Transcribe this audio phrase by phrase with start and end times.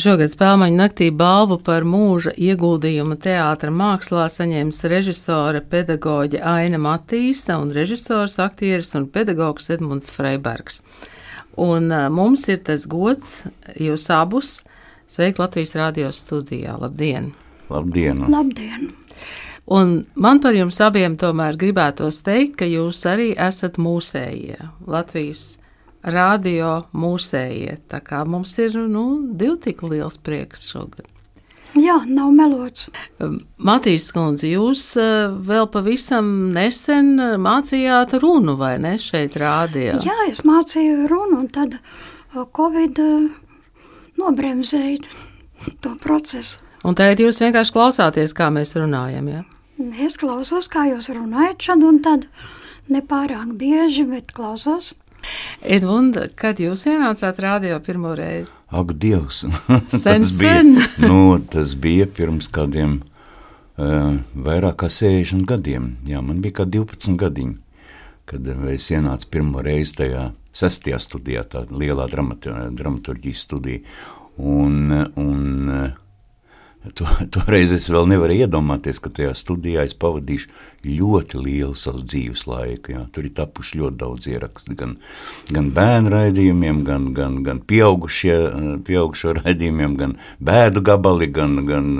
[0.00, 7.72] Šogad Spēlmaņa naktī balvu par mūža ieguldījumu teātra mākslā saņems režisore pedagoģe Aina Matīsa un
[7.74, 10.80] režisors, aktieris un pedagogs Edmunds Freibergs.
[11.60, 13.42] Un mums ir tas gods
[13.76, 14.62] jūs abus
[15.10, 16.78] sveikt Latvijas radio studijā.
[16.80, 17.34] Labdien!
[17.68, 18.24] Labdien!
[18.30, 18.92] Labdien!
[19.68, 25.59] Un man par jums abiem tomēr gribētos teikt, ka jūs arī esat mūsējie, Latvijas
[26.02, 27.78] radio mūsējie.
[27.90, 31.08] Tā kā mums ir nu, divi tik liels prieks šogad.
[31.78, 32.88] Jā, nav melots.
[33.62, 40.00] Matīs Skundze, jūs uh, vēl pavisam nesen mācījāt runu, vai ne, šeit rādījā?
[40.02, 42.98] Jā, es mācīju runu, un tad uh, Covid
[44.18, 44.98] nobremzēja
[45.84, 46.58] to procesu.
[46.86, 49.42] Un tagad jūs vienkārši klausāties, kā mēs runājam, jā?
[49.44, 49.60] Ja?
[50.04, 52.26] Es klausos, kā jūs runājat šad un tad.
[52.90, 54.94] Nepārāk bieži, bet klausos.
[55.60, 58.52] Edmunda, kad jūs ienācāt rādio pirmo reizi?
[58.70, 59.44] Ak, Dievs!
[59.90, 60.74] Sen, tas, bija, sen.
[61.10, 65.94] nu, tas bija pirms kādiem uh, vairāk kā 60 gadiem.
[66.08, 67.56] Jā, man bija kā 12 gadiņi,
[68.30, 73.82] kad es ienācu pirmo reizi tajā sestajā studijā, tā lielā dramaturģijas studija.
[74.40, 74.88] Un,
[75.20, 75.68] un
[76.80, 80.48] To, toreiz es vēl nevarēju iedomāties, ka tajā studijā es pavadīšu
[80.80, 82.94] ļoti lielu savu dzīves laiku.
[82.94, 83.02] Jā.
[83.12, 84.94] Tur ir tapuši ļoti daudz ierakstu, gan,
[85.52, 91.90] gan bērnu raidījumiem, gan, gan, gan pieaugušo raidījumiem, gan bēdu gabali, gan, gan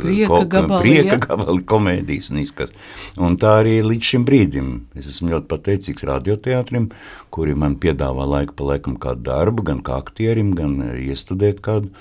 [0.00, 2.72] prieka, ko, gabali, prieka gabali, komēdijas un izkas.
[3.20, 4.70] Un tā arī līdz šim brīdim.
[4.96, 6.88] Es esmu ļoti pateicīgs radioteātrim,
[7.34, 11.92] kuri man piedāvā laiku pa laikam kādu darbu, gan kā aktierim, gan iestudēt kādu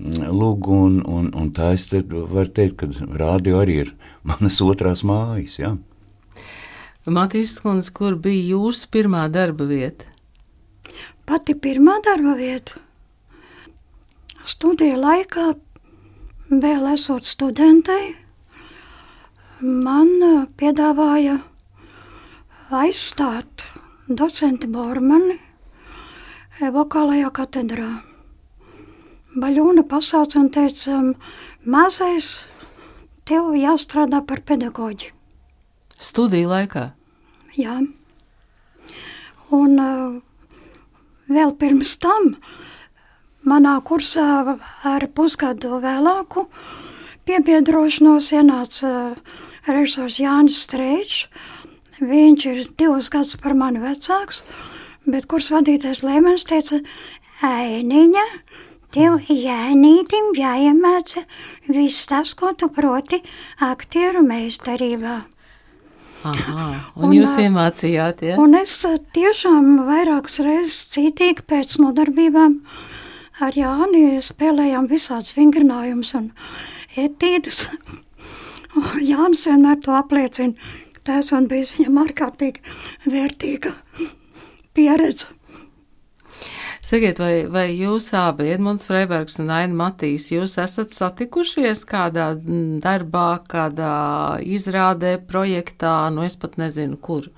[0.00, 2.88] lūgu, un, un, un tā es te varu teikt, ka
[3.20, 3.94] rādio arī ir
[4.24, 5.58] manas otrās mājas.
[5.60, 5.74] Jā.
[7.10, 10.08] Matīs Skundze, kur bija jūsu pirmā darba vieta?
[11.26, 12.80] Pati pirmā darba vieta.
[14.44, 15.46] Studiju laikā,
[16.50, 18.14] vēl esot studentei,
[19.60, 20.10] man
[20.56, 21.38] piedāvāja
[22.70, 23.66] aizstāt
[24.08, 25.36] docenti Bormani
[26.60, 28.09] vokālajā katedrā.
[29.30, 30.96] Baļūna pasauca un teica,
[31.62, 32.30] mazais,
[33.28, 35.12] tev jāstrādā par pedagoģi.
[36.00, 36.88] Studiju laikā?
[37.54, 37.76] Jā.
[39.54, 40.18] Un uh,
[41.30, 42.32] vēl pirms tam
[43.46, 44.56] manā kursā
[44.90, 46.48] ar pusgadu vēlāku
[47.28, 49.40] piebiedrošanos ienāca uh,
[49.70, 51.28] režisors Jānis Streičs.
[52.00, 54.42] Viņš ir divus gadus par mani vecāks,
[55.06, 56.80] bet kurs vadītājs Lēmens teica,
[57.44, 58.24] Ainiņa,
[58.90, 61.22] Tev jānītim jāiemāca
[61.70, 63.20] viss tas, ko tu proti
[63.62, 65.20] aktieru meistarībā.
[66.26, 66.64] Aha,
[66.98, 68.34] un, un jūs iemācījāt, ja?
[68.42, 68.74] Un es
[69.14, 72.58] tiešām vairākas reizes cītīgi pēc nodarbībām
[73.40, 76.30] ar Jāni spēlējām visāds vingrinājumus un
[76.98, 77.68] etīdus.
[79.10, 82.76] Jānis vienmēr to apliecina, ka tas man bija viņam ārkārtīgi
[83.06, 83.72] vērtīga
[84.76, 85.30] pieredze.
[86.80, 92.30] Sakiet, vai, vai jūs abi, Edmunds Freibergs un Aina Matīs, jūs esat satikušies kādā
[92.80, 93.92] darbā, kādā
[94.40, 97.28] izrādē, projektā, nu es pat nezinu, kur?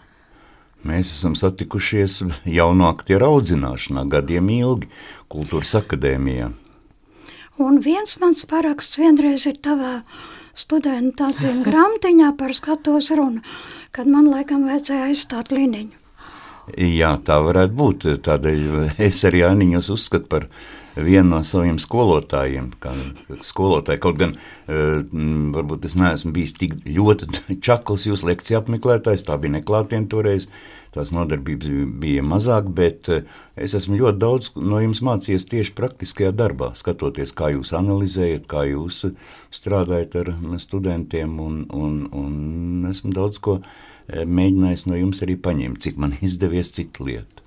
[0.87, 4.91] Mēs esam satikušies jauno aktieru audzināšanā gadiem ilgi
[5.31, 6.53] Kultūras akadēmijā.
[7.63, 10.05] Un viens mans paraksts vienreiz ir tavā
[10.55, 13.43] studentu atzīme grāmatiņā par skatos runu,
[13.91, 16.02] kad man laikam vajadzēja aizstāt liniņu.
[16.79, 18.07] Jā, tā varētu būt.
[18.25, 18.63] Tādēļ
[19.09, 20.49] es arī Aniņus uzskatu par
[20.97, 22.71] vienu no saviem skolotājiem.
[23.45, 25.01] Skolotāji, kaut gan uh,
[25.57, 27.29] varbūt es neesmu bijis tik ļoti
[27.67, 30.49] čakls jūsu lekciju apmeklētājs, tā bija neklātienē toreiz.
[30.93, 31.71] Tās nodarbības
[32.03, 33.23] bija mazāk, bet uh,
[33.57, 38.67] es esmu ļoti daudz no jums mācījies tieši praktiskajā darbā, skatoties, kā jūs analizējat, kā
[38.69, 39.07] jūs
[39.53, 45.83] strādājat ar studentiem, un, un, un esmu daudz ko Eh, mēģinājis no jums arī paņemt,
[45.85, 47.43] cik man izdevies citu lietu.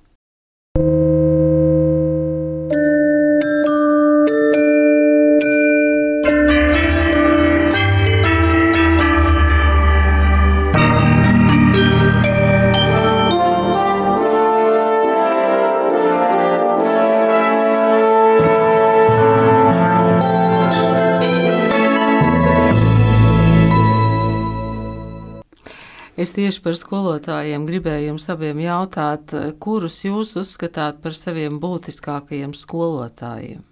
[26.36, 33.64] Tieši par skolotājiem gribēju jums abiem jautāt, kurus jūs uzskatāt par saviem būtiskākajiem skolotājiem?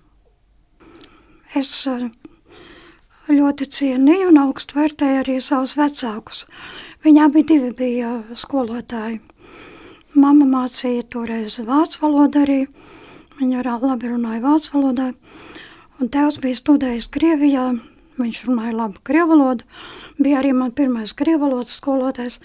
[1.55, 2.09] Es eh,
[3.31, 6.47] ļoti cienīju un augstu vērtēju arī savus vecākus.
[7.05, 9.21] Viņi abi divi bija skolotāji.
[10.19, 12.61] Mama mācīja toreiz vācu valodu arī.
[13.39, 15.09] Viņa labi runāja vācu valodā.
[16.01, 17.69] Un tēvs bija studējis Krievijā.
[18.19, 19.67] Viņš runāja labu krievu valodu.
[20.19, 22.39] Bija arī man pirmais krievu valodas skolotājs.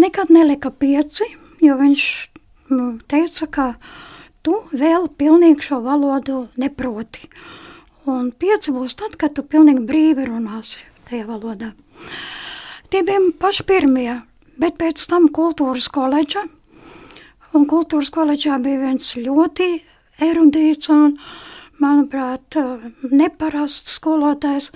[0.00, 1.24] Nekad nelika pieci,
[1.60, 2.04] jo viņš
[2.68, 3.66] mm, teica, ka
[4.44, 7.28] tu vēl pilnīgi šo valodu neproti.
[8.08, 11.70] Un pieci būs tad, kad tu pilnīgi brīvi runāsi tajā valodā.
[12.90, 14.18] Tie bija paši pirmie,
[14.60, 16.42] bet pēc tam kultūras koledža.
[17.56, 19.68] Un kultūras koledžā bija viens ļoti
[20.24, 21.16] erudīts un,
[21.82, 22.58] manuprāt,
[23.10, 24.70] neparasts skolotājs.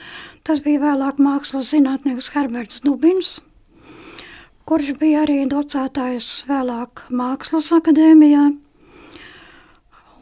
[0.47, 3.41] Tas bija vēlāk mākslas zinātnieks Herberts Dubins,
[4.67, 8.49] kurš bija arī docētājs vēlāk mākslas akadēmijā.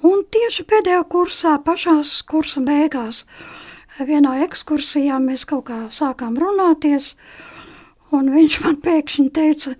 [0.04, 3.24] Un tieši pēdējā kursā, pašās kursa beigās,
[4.00, 7.14] vienā ekskursijā mēs kaut kā sākām runāties,
[8.14, 9.72] Un viņš man pēkšņi teica,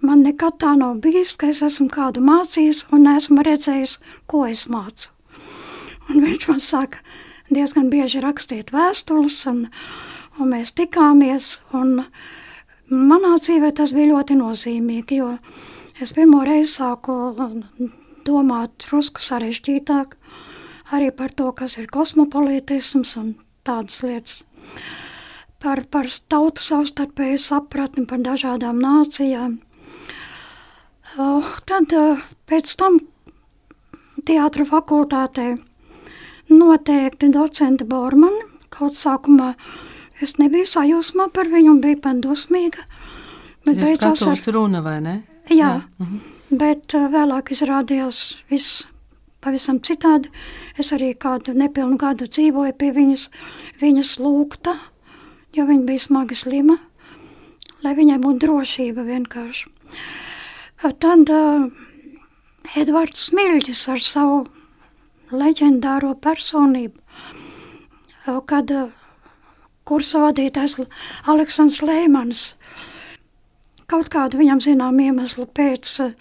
[0.00, 3.98] man nekad tā nav bijis, ka es esmu kādu mācījis un esmu redzējis,
[4.30, 5.10] ko es mācu.
[6.08, 7.02] Un viņš man saka,
[7.50, 9.66] diezgan bieži rakstiet vēstules, un,
[10.38, 11.58] un mēs tikāmies.
[11.74, 12.04] Un
[12.88, 15.36] manā dzīvē tas bija ļoti nozīmīgi, jo
[16.02, 17.16] es pirmo reizi sāku
[18.26, 20.18] domāt drusku sarežģītāk
[20.92, 23.34] arī par to, kas ir kosmopolītisms un
[23.66, 24.42] tādas lietas
[25.62, 29.60] par, par tautu savstarpēju sapratni, par dažādām nācijām.
[31.12, 32.98] Uh, tad uh, pēc tam
[34.26, 35.54] teātra fakultātē
[36.52, 39.52] noteikti docente Bormani, kaut sākumā
[40.22, 42.86] es nebiju sajūsmā par viņu un biju pat dusmīga.
[43.66, 45.18] Bet beidzās ar runa, vai ne?
[45.50, 45.74] Jā, Jā.
[45.98, 46.18] Mhm.
[46.58, 48.86] bet uh, vēlāk izrādījās viss
[49.42, 50.30] pavisam citādi.
[50.78, 53.28] Es arī kādu nepilnu gadu dzīvoju pie viņas,
[53.82, 54.76] viņas lūgta,
[55.54, 56.78] jo viņa bija smagi slima,
[57.82, 59.70] lai viņai būtu drošība vienkārši.
[60.82, 61.68] Tad uh,
[62.78, 64.42] Edvards Smilģis ar savu
[65.32, 66.98] leģendāro personību,
[68.46, 68.90] kad uh,
[69.88, 70.78] kursa vadītājs
[71.30, 72.42] Aleksandrs Leimans
[73.90, 76.14] kaut kādu viņam zinām iemeslu pēc uh,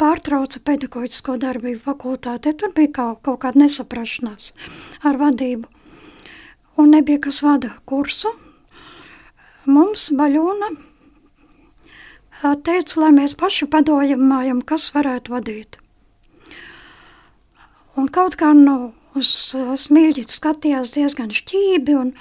[0.00, 2.52] pārtrauca pedagoģisko darbību fakultātē.
[2.56, 4.52] Tur bija kaut, kaut kāda nesaprašanās
[5.04, 5.68] ar vadību.
[6.76, 8.28] Un nebija kas vada kursu,
[9.64, 10.68] mums Baļona
[12.66, 15.78] teica, lai mēs paši padomājam, kas varētu vadīt.
[17.96, 19.28] Un kaut kā no uz
[19.80, 22.12] smilģis skatījās diezgan šķībi, un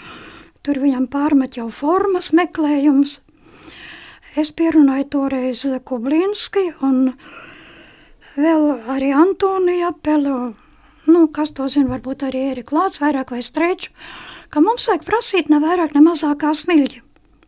[0.64, 3.20] tur viņam pārmet jau formas meklējums.
[4.40, 7.12] Es pierunāju toreiz Kublīnski un
[8.36, 10.38] vēl arī Antoniju Apelu,
[11.08, 13.92] nu, kas to zina, varbūt arī Erika Lāts vairāk vai Streču,
[14.52, 17.04] ka mums vajag prasīt ne vairāk, ne mazāk kā smilģi.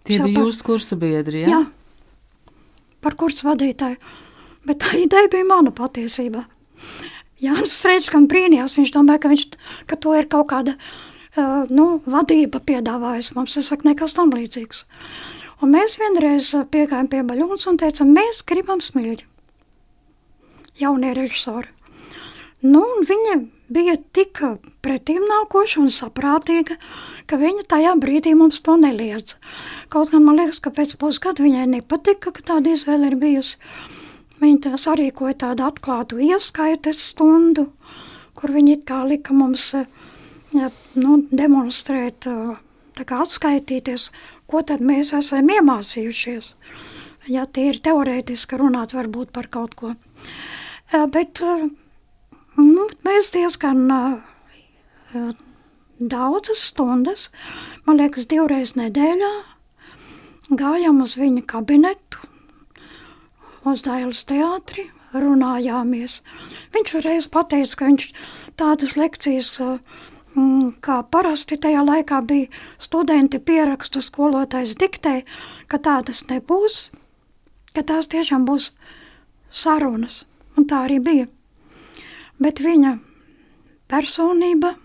[0.08, 1.58] Tie bija jūsu kursa biedri, ja?
[1.58, 2.54] Jā,
[3.04, 4.00] par kursu vadītāju.
[4.68, 6.46] Bet tā ideja bija mana patiesībā.
[7.44, 9.46] Jānis Strēčkam brīnījās, viņš domāja, ka, viņš,
[9.90, 13.58] ka to ir kaut kāda uh, nu, vadība piedāvājusi mums.
[13.62, 14.86] Es saku, nekas tam līdzīgs.
[15.62, 19.26] Un mēs vienreiz piegājām pie Baļūnas un teicām, mēs gribam smilģi.
[20.78, 21.70] Jaunie režisori.
[22.66, 23.38] Nu, viņa
[23.70, 24.42] bija tik
[24.82, 26.78] pretim nākoša un saprātīga,
[27.30, 29.36] ka viņa tajā brīdī mums to neliedz.
[29.94, 33.60] Kaut gan man liekas, ka pēc pusgada viņai nepatika, ka tāda izvēle ir bijusi.
[34.42, 37.72] Viņa tā sarīkoja tādu atklātu ieskaites stundu,
[38.38, 42.28] kur viņi kā lika mums ja, nu, demonstrēt,
[42.98, 44.12] kā atskaitīties,
[44.48, 46.54] ko tad mēs esam iemācījušies.
[47.34, 49.96] Ja tie ir teorētiski runāt varbūt par kaut ko.
[51.12, 51.42] Bet
[52.58, 53.84] Nu, mēs diezgan
[56.02, 57.28] daudzas stundas,
[57.86, 59.30] man liekas, divreiz nedēļā
[60.58, 62.27] gājām uz viņa kabinetu,
[63.74, 66.22] uz Dailas teātri, runājāmies.
[66.76, 68.10] Viņš reiz pateica, ka viņš
[68.60, 75.22] tādas lekcijas, mm, kā parasti tajā laikā bija studenti pierakstu skolotājs diktē,
[75.68, 76.90] ka tādas nebūs,
[77.74, 78.72] ka tās tiešām būs
[79.52, 80.26] sarunas,
[80.58, 81.32] un tā arī bija
[82.42, 82.98] bet viņa
[83.90, 84.76] personība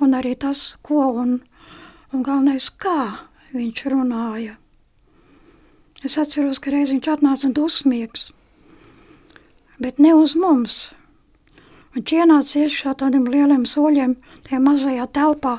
[0.00, 1.38] un arī tas, ko un,
[2.14, 4.56] un galvenais, kā viņš runāja.
[6.06, 8.28] Es atceros, ka reiz viņš atnāca dusmīgs,
[9.82, 10.76] bet ne uz mums.
[11.96, 14.14] Viņš ienāca iekšā tādiem lieliem soļiem,
[14.46, 15.58] tajā mazajā telpā,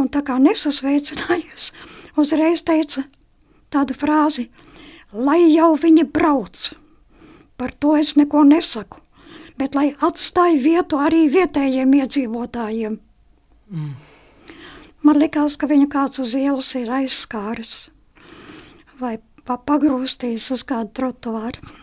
[0.00, 1.70] un tā kā nesasveicinājies,
[2.18, 3.06] uzreiz teica
[3.70, 4.48] tādu frāzi,
[5.12, 6.72] lai jau viņi brauc.
[7.56, 9.06] Par to es neko nesaku
[9.58, 12.98] bet lai atstāja vietu arī vietējiem iedzīvotājiem.
[13.72, 13.94] Mm.
[15.06, 17.88] Man likās, ka viņu kāds uz ielas ir aizskāris
[19.00, 21.74] vai pa pagrūstījis uz kādu trotuāru.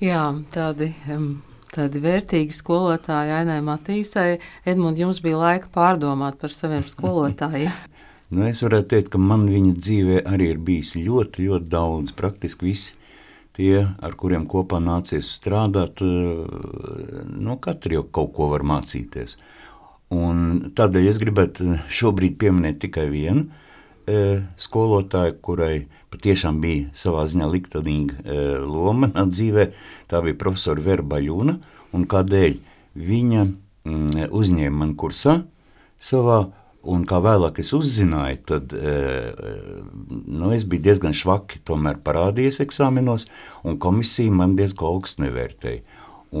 [0.00, 0.94] Jā, tādi.
[1.12, 1.30] Um,
[1.70, 4.40] Tādi vērtīgi skolotāji Ainai Matīsai.
[4.66, 7.70] Edmund, jums bija laika pārdomāt par saviem skolotājiem.
[8.34, 12.16] nu, es varētu teikt, ka man viņa dzīvē arī ir bijis ļoti, ļoti daudz.
[12.18, 12.98] Praktiski visi
[13.54, 19.38] tie, ar kuriem kopā nācies strādāt, no katra jau kaut ko var mācīties.
[20.10, 23.46] Un tādēļ es gribētu šobrīd pieminēt tikai vienu
[24.10, 24.20] e,
[24.60, 29.70] skolotāju, kurai patiešām bija savā ziņā liktenīga e, loma manā dzīvē.
[30.10, 31.56] Tā bija profesora Vera Baļuna,
[31.94, 32.58] un kādēļ
[33.10, 35.40] viņa mm, uzņēma man kursā
[36.00, 36.42] savā
[36.80, 38.92] Un kā vēlāk es uzzināju, tad e,
[40.08, 43.26] nu, es biju diezgan švaki parādījies eksāmenos,
[43.68, 45.82] un komisija man diezgan augstu nevērtēja.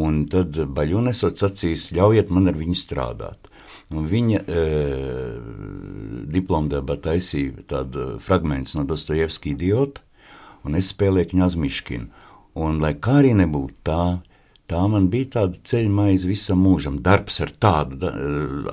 [0.00, 3.49] Un tad Baļķis sacīs, ļaujiet man ar viņu strādāt.
[3.90, 4.64] Un viņa e,
[6.30, 10.04] diplomdarbā taisīja tādu fragment no Dostojevska idiota,
[10.62, 12.26] un es spēlēju Kņazmiškinu.
[12.60, 14.04] Un, lai kā arī nebūtu tā,
[14.70, 17.00] tā man bija tāda ceļa maize visam mūžam.
[17.02, 18.12] Darbs ar tādu da,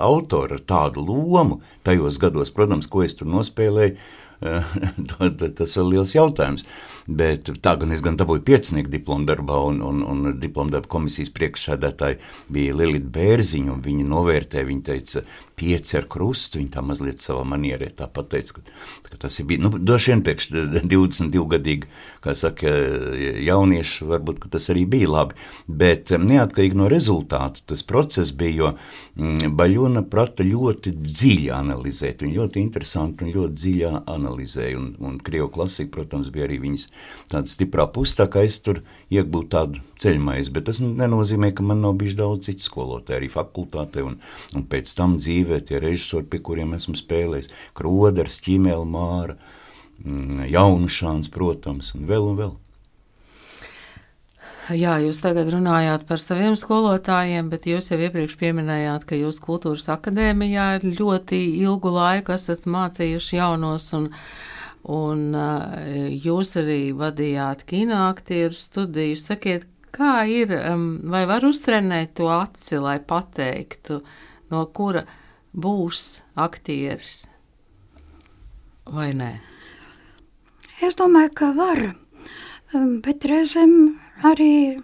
[0.06, 3.98] autoru, ar tādu lomu tajos gados, protams, ko es tur nospēlēju,
[5.58, 6.66] tas ir liels jautājums.
[7.08, 11.32] Bet tā gan es gan dabūju piecinieku diplomu darbā, un, un, un diplomu darba komisijas
[11.38, 12.20] priekšsēdētāji
[12.52, 15.24] bija Lilita Bērziņa, un viņa novērtēja, viņa teica,
[15.58, 18.76] pieci ar krustu, viņa tā mazliet savā manierē tā pateica, ka,
[19.08, 20.50] ka tas ir bijis, nu, doši vien pēkš
[20.84, 21.88] 22 gadīgi,
[22.22, 22.74] kā saka,
[23.48, 28.74] jaunieši, varbūt, ka tas arī bija labi, bet neatkarīgi no rezultātu, tas process bija, jo
[29.16, 35.18] mm, Baļona prata ļoti dziļi analizēt, viņa ļoti interesanti un ļoti dziļā analizēja, un, un
[35.24, 36.90] Krievu klasika, protams, bija arī viņas
[37.32, 38.82] tāda stiprā puse, tā kā es tur
[39.14, 44.06] iegūtu tādu ceļmaizi, bet tas nenozīmē, ka man nav bijis daudz citu skolotāju arī fakultātē,
[44.08, 44.20] un,
[44.56, 49.38] un pēc tam dzīvē tie režisori, pie kuriem esmu spēlējis, Kroders, Ķimēla Māra,
[50.04, 52.56] mm, Jaunušāns, protams, un vēl un vēl.
[54.76, 59.86] Jā, jūs tagad runājāt par saviem skolotājiem, bet jūs jau iepriekš pieminējāt, ka jūs kultūras
[59.94, 64.10] akadēmijā ļoti ilgu laiku esat mācījuši jaunos un
[64.88, 69.18] Un uh, jūs arī vadījāt kinoaktieru studiju.
[69.20, 70.54] Sakiet, kā ir,
[71.12, 74.00] vai var uztrenēt to aci, lai pateiktu,
[74.54, 75.04] no kura
[75.52, 77.26] būs aktieris
[78.94, 79.32] vai nē?
[80.84, 81.82] Es domāju, ka var,
[83.04, 83.74] bet reizēm
[84.28, 84.78] arī,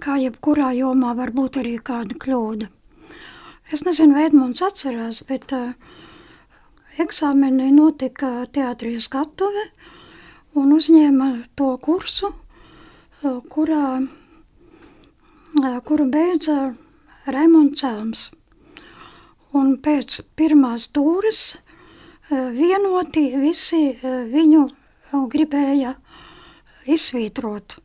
[0.00, 2.70] kā jebkurā jomā, var būt arī kāda kļūda.
[3.72, 5.72] Es nezinu, vai Edmunds atcerās, bet uh,
[7.00, 9.64] eksāmeni notika teātrī skatuve
[10.54, 12.30] un uzņēma to kursu,
[13.50, 13.86] kurā,
[15.88, 16.58] kuru beidza
[17.26, 18.28] Raimonds Celms.
[19.54, 21.42] Un pēc pirmās tūres
[22.30, 24.64] vienoti visi viņu
[25.34, 25.94] gribēja
[26.90, 27.78] izsvītrot.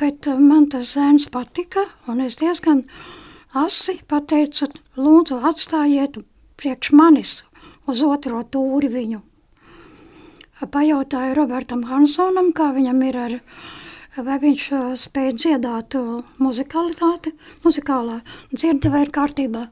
[0.00, 2.84] Bet man tas zēns patika, un es diezgan
[3.54, 6.20] asi pateicu, lūdzu atstājiet
[6.60, 7.42] priekš manis
[7.90, 9.20] uz otro tūri viņu.
[10.64, 13.34] Pajautāju Robertam Hansonam, kā viņam ir ar,
[14.16, 14.66] vai viņš
[15.02, 15.96] spēj dziedāt
[16.40, 17.34] muzikalitāti,
[17.66, 18.20] muzikālā
[18.54, 19.66] dzirde vai ir kārtībā.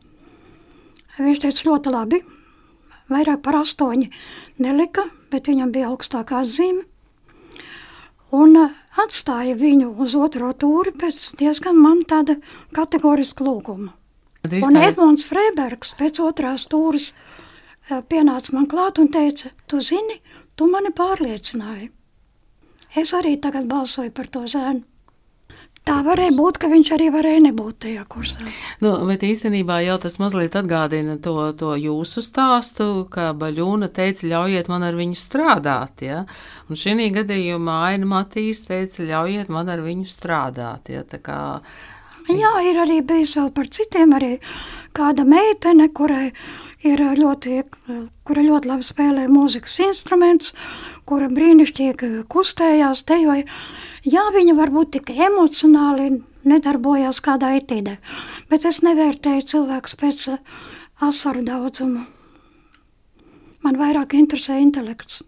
[1.22, 2.22] Viņš teica ļoti labi,
[3.12, 4.10] vairāk par astoņi
[4.64, 6.84] nelika, bet viņam bija augstākā zīme.
[8.32, 8.56] Un
[8.96, 12.38] atstāja viņu uz otro tūri pēc diezgan man tāda
[12.72, 13.92] kategoriska lūguma.
[14.42, 17.12] Un Edmunds Freibergs pēc otrās tūras
[17.88, 20.20] pienāca man klāt un teica, tu zini,
[20.56, 21.90] tu mani pārliecināji.
[22.96, 24.84] Es arī tagad balsoju par to zēnu.
[25.82, 28.44] Tā varēja būt, ka viņš arī varēja nebūt tajā kursā.
[28.84, 34.70] Nu, bet īstenībā jau tas mazliet atgādina to, to jūsu stāstu, ka Baļūna teica, ļaujiet
[34.70, 36.04] man ar viņu strādāt.
[36.06, 36.20] Ja?
[36.70, 40.92] Un šī gadījumā Aina Matīs teica, ļaujiet man ar viņu strādāt.
[40.94, 41.02] Ja?
[41.18, 41.40] Kā
[42.30, 44.36] Jā, ir arī bijis vēl par citiem, arī
[44.94, 46.28] kāda meitene, kurai
[46.86, 47.62] ir ļoti,
[48.26, 50.52] kura ļoti labi spēlē mūzikas instruments,
[51.08, 53.46] kura brīnišķīgi kustējās, dejoja.
[54.02, 57.98] Jā, viņa varbūt tik emocionāli nedarbojās kādā etīdē,
[58.50, 60.24] bet es nevērtēju cilvēkus pēc
[61.02, 62.06] asaru daudzumu.
[63.62, 65.22] Man vairāk interesē intelekts.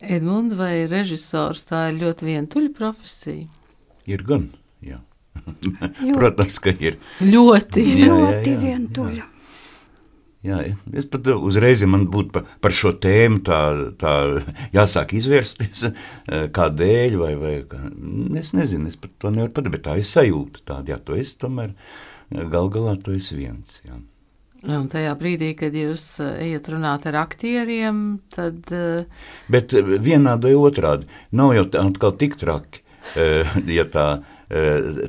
[0.00, 3.48] Edmund vai režisors, tā ir ļoti vientuļa profesija?
[4.08, 4.46] Ir gan,
[4.80, 5.02] jā.
[6.16, 6.96] Protams, ka ir.
[7.20, 9.18] Ļoti, jā, jā, jā, ļoti vientuļa.
[9.18, 9.26] Jā,
[10.46, 13.60] es pat uzreiz man būtu par, par šo tēmu tā,
[13.98, 14.12] tā
[14.76, 15.88] jāsāk izvērsties,
[16.54, 17.80] kādēļ, vai, vai kā,
[18.38, 21.38] es nezinu, es pat to nevaru pateikt, bet tā ir sajūta tāda, jā, tu esi
[21.42, 21.74] tomēr,
[22.54, 23.98] gal galā tu esi viens, jā.
[24.68, 28.66] Un tajā brīdī, kad jūs ejat runāt ar aktieriem, tad.
[29.46, 31.06] Bet vienādi vai otrādi,
[31.38, 32.82] nav jau atkal tik traki
[33.78, 34.06] ja tā,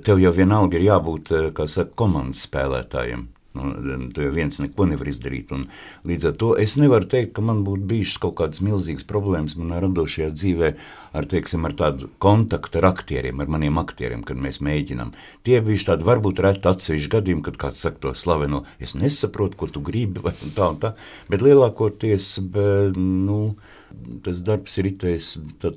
[0.05, 3.27] tev jau vienalga ir jābūt, kā saka, komandas spēlētājiem.
[3.59, 5.53] Nu, tu jau viens neko nevar izdarīt.
[5.55, 5.65] Un
[6.09, 9.81] līdz ar to es nevaru teikt, ka man būtu bijušas kaut kādas milzīgas problēmas manā
[9.83, 10.73] radošajā dzīvē
[11.13, 15.13] ar, teiksim, ar tādu kontaktu ar aktieriem, ar maniem aktieriem, kad mēs mēģinām.
[15.47, 19.71] Tie bija tādi varbūt reti atsevišķi gadījumi, kad kāds saka to slaveno, es nesaprotu, ko
[19.73, 20.95] tu gribi, vai tā un tā,
[21.31, 23.41] bet lielākoties, bet, nu,
[24.23, 25.27] tas darbs ir itējis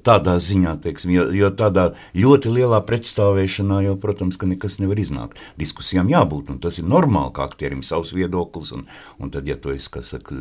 [0.04, 5.40] tādā ziņā, teiksim, jo, jo tādā ļoti lielā pretstāvēšanā jau, protams, ka nekas nevar iznākt.
[5.60, 8.84] Diskusijām jābūt, un tas ir normāli, kā aktierim savs viedoklis, un,
[9.22, 10.36] un tad, ja tu esi, kas saka,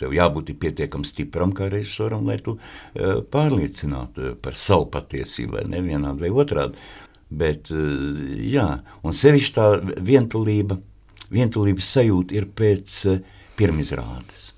[0.00, 6.26] tev jābūt pietiekam stipram kā režisoram, lai tu uh, pārliecinātu par savu patiesību, vai nevienādi
[6.26, 6.82] vai otrādi.
[7.30, 8.66] Bet, uh, jā,
[9.02, 9.70] un sevišķi tā
[10.06, 10.78] vientulība,
[11.34, 13.24] vientulības sajūta ir pēc uh,
[13.58, 14.52] pirmizrādes.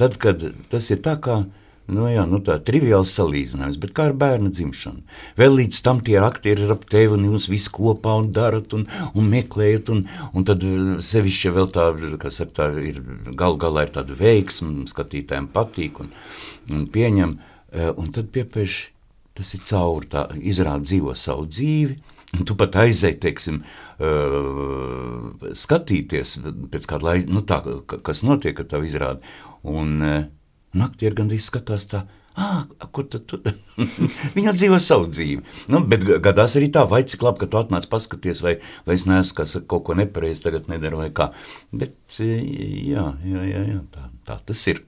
[0.00, 1.42] Tad, kad tas ir tā kā
[1.90, 5.02] nu, jā, nu tā triviāls salīdzinājums, bet kā ar bērnu dzimšanu.
[5.40, 8.86] Vēl līdz tam tie aktieri ir ap tevi un jūs visi kopā un darat un,
[9.10, 11.90] un meklējat, un, un tad uh, sevišķi vēl tā,
[12.22, 13.02] kas ar tā ir,
[13.38, 16.14] gal galā ir tāda veiksma, skatītājiem patīk un,
[16.70, 18.80] un pieņem, uh, un tad piepēš
[19.38, 21.98] tas ir cauri, tā izrāda dzīvo savu dzīvi,
[22.38, 23.56] Un tu pat aizēji, teiksim,
[23.98, 26.36] uh, skatīties
[26.70, 27.58] pēc kāda laika, nu tā,
[28.06, 29.18] kas notiek, kad tev izrāda.
[29.66, 30.20] Un uh,
[30.78, 32.04] naktī ir gandrīz skatās tā,
[32.38, 33.40] ah, kur tad tu?
[34.36, 35.42] Viņa dzīvo savu dzīvi.
[35.74, 39.08] Nu, bet gadās arī tā, vai cik labi, ka tu atnāc paskaties, vai, vai es
[39.10, 41.32] neesmu kas, kaut ko nepareizi tagad nedaru vai kā.
[41.74, 44.84] Bet jā, jā, jā, jā tā, tā tas ir.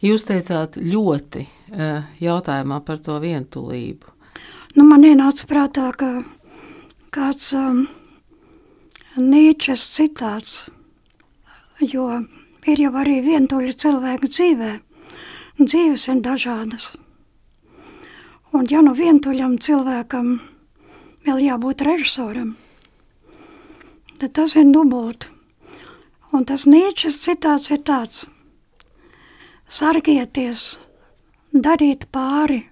[0.00, 4.12] Jūs teicāt ļoti jautājumā par to vientulību.
[4.76, 6.22] Nu, man ienāca prātā, ka
[7.14, 7.86] kāds um,
[9.16, 10.66] Nīčes citāts,
[11.80, 12.10] jo
[12.68, 14.72] ir jau arī vientuļi cilvēku dzīvē.
[15.56, 16.90] Dzīves ir dažādas.
[18.52, 20.34] Un ja nu vientuļam cilvēkam
[21.24, 22.54] vēl jābūt režisoram,
[24.20, 25.30] tad tas ir dubult.
[26.36, 28.26] Un tas Nīčes citāts ir tāds:
[29.68, 30.76] sargieties,
[31.64, 32.62] darīt pāri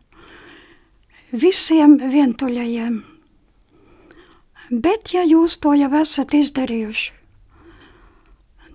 [1.35, 3.03] visiem vientuļajiem.
[4.71, 7.11] Bet, ja jūs to jau esat izdarījuši,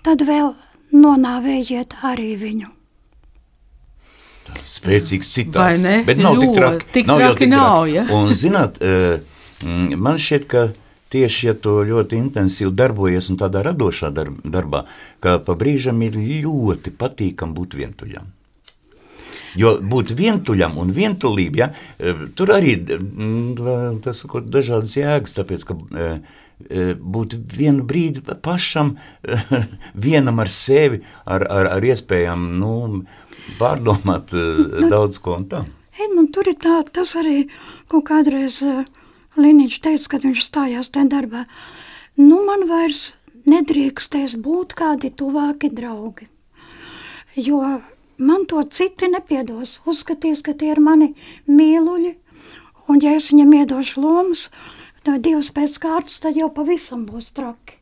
[0.06, 0.54] tad vēl
[0.96, 2.70] nonāvējiet arī viņu.
[4.70, 6.86] Spēcīgs citāts, bet nav tik traki.
[6.94, 8.06] Tik nav traki nav, ja?
[8.14, 9.20] Un, zināt, eh,
[9.98, 10.70] man šķiet, ka
[11.14, 14.86] tieši, ja tu ļoti intensīvi darbojies un tādā radošā darbā,
[15.22, 18.30] ka pa brīžam ir ļoti patīkam būt vientuļam.
[19.58, 22.76] Jo būt vientuļam un vientulība, ja, eh, tur arī
[24.04, 26.20] tas ir dažādas jēgas, tāpēc, ka eh,
[26.68, 28.98] Eh, būt vienu brīdi pašam,
[30.06, 32.72] vienam ar sevi, ar, ar, ar iespējām nu,
[33.62, 35.62] pārdomāt eh, nu, daudz ko un tā.
[35.96, 37.46] Edmund, tur ir tā, tas arī,
[37.88, 38.60] ko kādreiz
[39.40, 41.46] Liniņš teica, kad viņš stājās tajā darbā.
[42.20, 43.14] Nu, man vairs
[43.48, 46.28] nedrīkstēs būt kādi tuvāki draugi,
[47.40, 47.64] jo
[48.20, 49.80] man to citi nepiedos.
[49.90, 51.14] Uzskatīs, ka tie ir mani
[51.48, 52.14] mīluļi,
[52.92, 54.50] un ja es viņam iedošu lomas,
[55.10, 57.80] divas pēc kārtas, tad jau pavisam būs traki.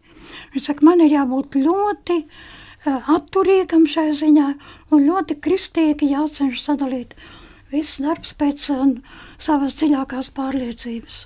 [0.53, 4.47] Viņš saka, man ir jābūt ļoti uh, atturīgam šai ziņā
[4.91, 7.17] un ļoti kristīgi jācenšas sadalīt
[7.71, 8.93] viss darbs pēc uh,
[9.37, 11.21] savas dziļākās pārliecības.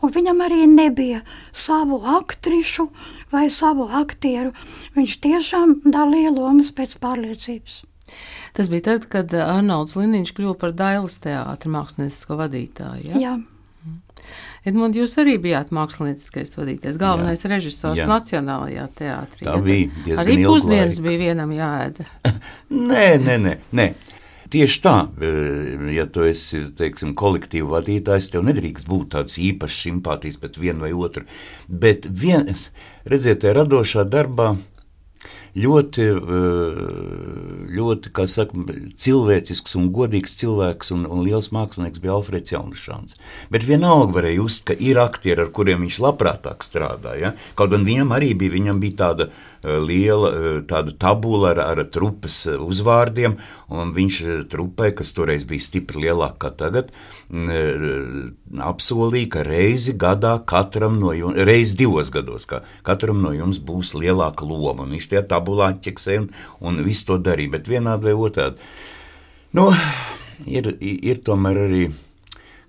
[0.00, 1.22] Un viņam arī nebija
[1.52, 2.88] savu aktrišu
[3.32, 4.52] vai savu aktieru.
[4.96, 7.82] Viņš tiešām dalīja lomas pēc pārliecības.
[8.56, 13.12] Tas bija tad, kad Arnolds Liniņš kļuva par Dailas teātra māksliniecisko vadītāju.
[13.14, 13.22] Ja?
[13.22, 13.34] Jā.
[14.62, 17.50] Edmund, jūs arī bijāt mākslinieckais vadītājs, galvenais jā.
[17.50, 18.06] režisors jā.
[18.06, 19.46] Nacionālajā teātrī.
[19.48, 20.18] Tā bija.
[20.22, 21.06] Arī pusdienas laika.
[21.08, 22.06] bija vienam jāēda.
[22.92, 23.54] nē, nē, nē.
[23.80, 23.88] nē.
[24.52, 25.28] Tieši tā, e,
[25.94, 30.92] ja tu esi teiksim, kolektīva vadītājs, tev nedrīkst būt tādas īpašas simpātijas pret vienu vai
[30.92, 31.24] otru.
[31.66, 32.52] Bet, vien,
[33.08, 34.52] redziet, radošā darbā
[35.58, 36.80] ļoti, eh,
[37.76, 38.64] ļoti saka,
[38.96, 43.18] cilvēcisks un godīgs cilvēks un, un liels mākslinieks bija Alfreds Jaunšāns.
[43.52, 47.20] Bet vienalga varēja just, ka ir aktieri, ar kuriem viņš labprātāk strādāja.
[47.20, 47.32] Ja?
[47.58, 49.30] Kaut gan viņam arī bija, viņam bija tāda
[49.62, 53.36] liela eh, tāda tabula ar, ar trupas eh, uzvārdiem,
[53.72, 54.18] un viņš
[54.52, 56.92] trupai, kas toreiz bija stipri lielāka kā tagad,
[57.30, 63.62] mm, apsolīja, ka reizi gadā katram no jums, reizi divos gados, ka katram no jums
[63.62, 68.10] būs lielāka loma, un viņš tajā tabulā ķeksē un, un visu to darīja, bet vienādi
[68.10, 68.72] vai otrādi.
[69.52, 69.70] Nu,
[70.48, 71.84] ir, ir tomēr arī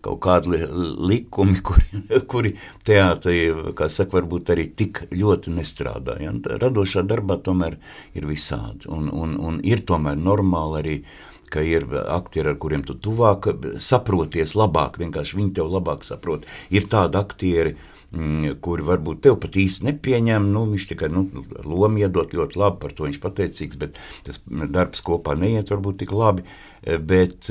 [0.04, 0.60] kaut kādi
[1.08, 2.54] likumi, kuri, kuri
[2.88, 3.38] teātrī,
[3.78, 6.20] kā saka, varbūt arī tik ļoti nestrādā.
[6.24, 6.34] Ja?
[6.34, 7.80] Radošā darbā tomēr
[8.18, 10.98] ir visādi, un, un, un ir tomēr normāli arī,
[11.54, 13.52] ka ir aktieri, ar kuriem tu tuvāk
[13.84, 16.48] saproties, labāk, vienkārši viņi tev labāk saprot.
[16.74, 17.76] Ir tādi aktieri,
[18.14, 20.46] kuri varbūt tev pat īsti nepieņem.
[20.54, 21.26] Nu, viņš tikai nu,
[21.66, 23.98] lomu iedod ļoti labi, par to viņš pateicīgs, bet
[24.28, 26.46] tas darbs kopā neiet varbūt tik labi.
[26.84, 27.48] Bet,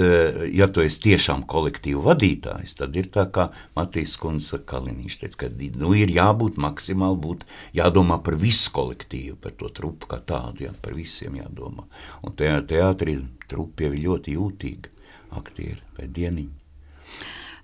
[0.53, 3.49] ja tu esi tiešām kolektīva vadītājs, tad ir tā, kā
[3.79, 7.47] Matīs Kungs Kalniņš teica, ka nu, ir jābūt maksimāli, būt,
[7.81, 11.89] jādomā par visu kolektīvu, par to trupu kā tādu, jā, par visiem jādomā.
[12.23, 14.99] Un te, teātrī trupa jau ir ļoti jūtīga
[15.41, 16.62] aktieri vai dieniņi.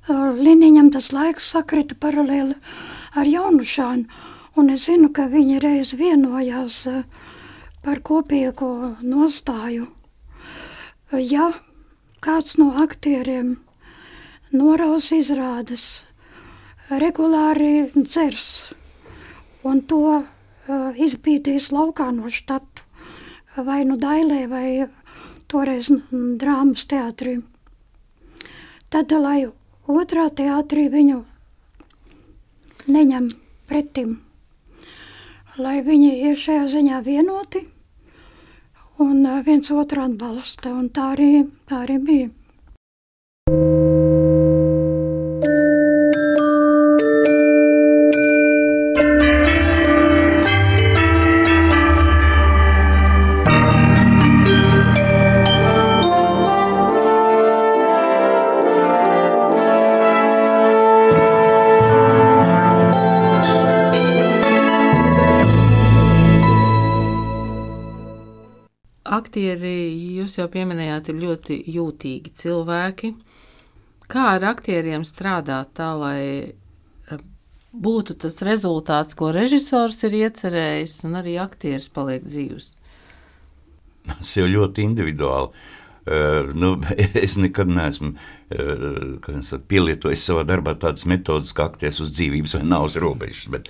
[0.08, 2.54] Liniņam tas laiks sakrita paralēli
[3.18, 4.06] ar Jaunušānu,
[4.56, 6.80] un es zinu, ka viņi reiz vienojās
[7.84, 9.88] par kopīgo nostāju.
[11.12, 11.52] Ja
[12.24, 13.58] kāds no aktieriem
[14.52, 15.84] noraus izrādes,
[16.88, 18.72] regulāri dzers
[19.68, 20.24] un to uh,
[20.96, 22.84] izbīdīs laukā no štata,
[23.56, 24.68] vai nu dailē, vai
[25.50, 25.90] toreiz
[26.40, 27.38] drāmas teātrī.
[28.88, 29.50] Tad, lai
[29.88, 31.22] otrā teātrī viņu
[32.88, 33.28] neņem
[33.68, 34.18] pretim,
[35.58, 37.64] lai viņi ir šajā ziņā vienoti
[39.02, 41.32] un viens otru atbalsta, un tā arī,
[41.68, 42.30] tā arī bija.
[69.18, 69.74] Aktieri,
[70.18, 73.12] jūs jau pieminējāt, ir ļoti jūtīgi cilvēki.
[74.08, 77.18] Kā ar aktieriem strādāt tā, lai e,
[77.72, 82.70] būtu tas rezultāts, ko režisors ir iecerējis, un arī aktieris paliek dzīvs?
[84.08, 85.66] Tas jau ļoti individuāli.
[86.08, 86.70] Uh, nu,
[87.24, 92.96] es nekad neesmu uh, pielietojis savā darbā tādas metodas, kā akties uz dzīvības vai uz
[92.96, 93.50] robežas.
[93.52, 93.68] Bet,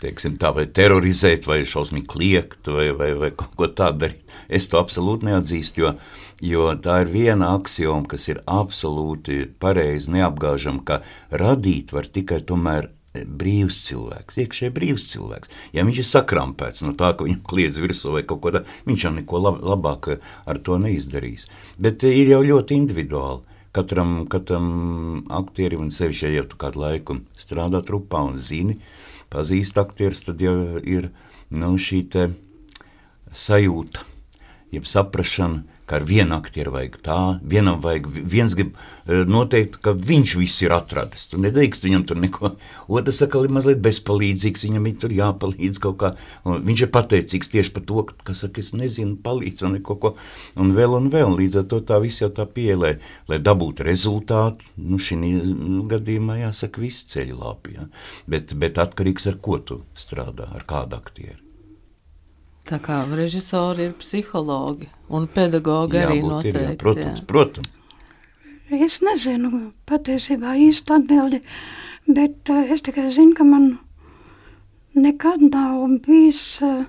[0.00, 4.36] teiksim, tā vai terorizēt, vai šausmīgi kliegt, vai, vai, vai kaut ko tādu darīt.
[4.50, 5.92] Es to absolūti neatzīstu, jo,
[6.44, 12.90] jo tā ir viena axioma, kas ir absolūti pareizi, neapgāžama, ka radīt var tikai tomēr
[13.10, 15.50] brīvs cilvēks, iekšēji brīvs cilvēks.
[15.74, 19.06] Ja viņš ir sakrampēts no tā, ka viņam kliedz virsū vai kaut ko tādu, viņš
[19.06, 21.48] jau neko lab, labāk ar to neizdarīs.
[21.78, 23.46] Bet ir jau ļoti individuāli.
[23.70, 24.70] Katram, katram
[25.30, 28.80] aktierim, un sevišķi, ja jau kādu laiku strādā trupā un zini,
[29.30, 31.10] pazīst aktierus, tad jau ir
[31.50, 32.04] nu, šī
[33.30, 34.06] sajūta
[34.74, 39.90] jeb saprašana, ka ar vienu aktieru vajag tā, vienam vajag, viens grib e, noteikt, ka
[39.98, 41.26] viņš viss ir atradis.
[41.32, 42.52] Tu nedrīkst viņam tur neko.
[42.86, 46.12] Otrs saka, ir mazliet bezpalīdzīgs, viņam ir tur jāpalīdz kaut kā.
[46.46, 50.14] Un viņš ir pateicīgs tieši par to, ka, saka, es nezinu, palīdz un kaut ko.
[50.62, 52.78] Un vēl un vēl, līdz ar to tā viss jau tā pieeja,
[53.26, 54.70] lai dabūtu rezultātu.
[54.78, 55.18] Nu, šī
[55.90, 57.80] gadījumā jāsaka, viss ceļu labi.
[57.80, 57.90] Ja?
[58.30, 61.49] Bet, bet atkarīgs ar ko tu strādā, ar kādu aktieru.
[62.68, 66.58] Tā kā režisori ir psihologi un pedagogi jā, arī noteikti.
[66.58, 67.26] Ir, jā, protams, jā.
[67.26, 67.76] protams.
[68.70, 71.40] Es nezinu patiesībā īsti atbildi,
[72.06, 73.72] bet uh, es tikai zinu, ka man
[74.94, 76.84] nekad nav bijis uh,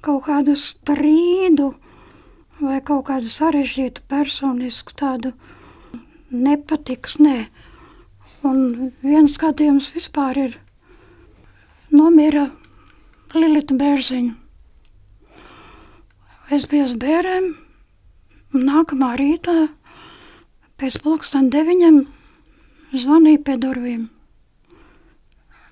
[0.00, 1.74] kaut kādu strīdu
[2.60, 5.34] vai kaut kādu sarežģītu personisku tādu
[6.32, 7.38] nepatiks, nē.
[8.46, 10.60] Un viens skatījums vispār ir
[11.92, 12.48] nomira
[13.36, 14.39] Lilita Bērziņa.
[16.50, 17.52] Es biju uz bērniem,
[18.54, 19.68] un nākamā rītā
[20.80, 22.00] pēc pulksten deviņiem
[22.90, 24.08] zvanīja pie durvīm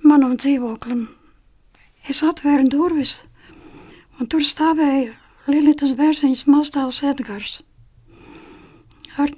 [0.08, 1.06] manam dzīvoklim.
[2.08, 3.18] Es atvēru durvis,
[4.18, 5.16] un tur stāvēja
[5.48, 7.58] Lilitas bērziņas mazdēls Edgars
[9.18, 9.32] ar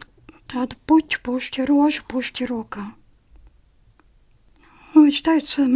[0.50, 2.84] tādu puķu pušķi, rožu pušķi rokā.
[4.92, 5.66] Un viņš teica,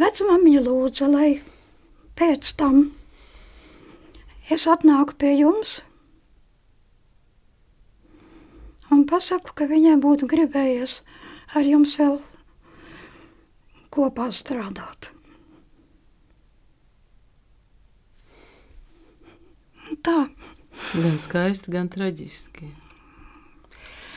[0.00, 1.30] vecmamiņa lūdza, lai
[2.16, 2.86] pēc tam
[4.50, 5.78] es atnāku pie jums
[8.90, 11.00] un pasaku, ka viņai būtu gribējies
[11.54, 12.18] ar jums vēl
[13.94, 15.10] kopā strādāt.
[20.06, 20.18] Tā.
[20.94, 22.70] Gan skaisti, gan traģiski.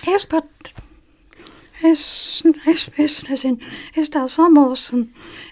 [0.09, 0.73] Es pat,
[1.85, 2.03] es,
[2.69, 5.07] es, es nezinu, es tā samols un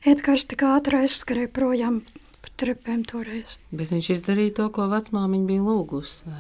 [0.08, 2.02] Edgars tik ātri aizskrēja projām
[2.62, 3.58] trepēm toreiz.
[3.74, 6.36] Bet viņš izdarīja to, ko vecmāmiņa bija lūgusi.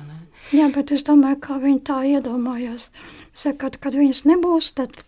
[0.56, 2.90] Jā, bet es domāju, kā viņa tā iedomājās.
[3.38, 5.04] Saka, kad, viņas nebūs, tad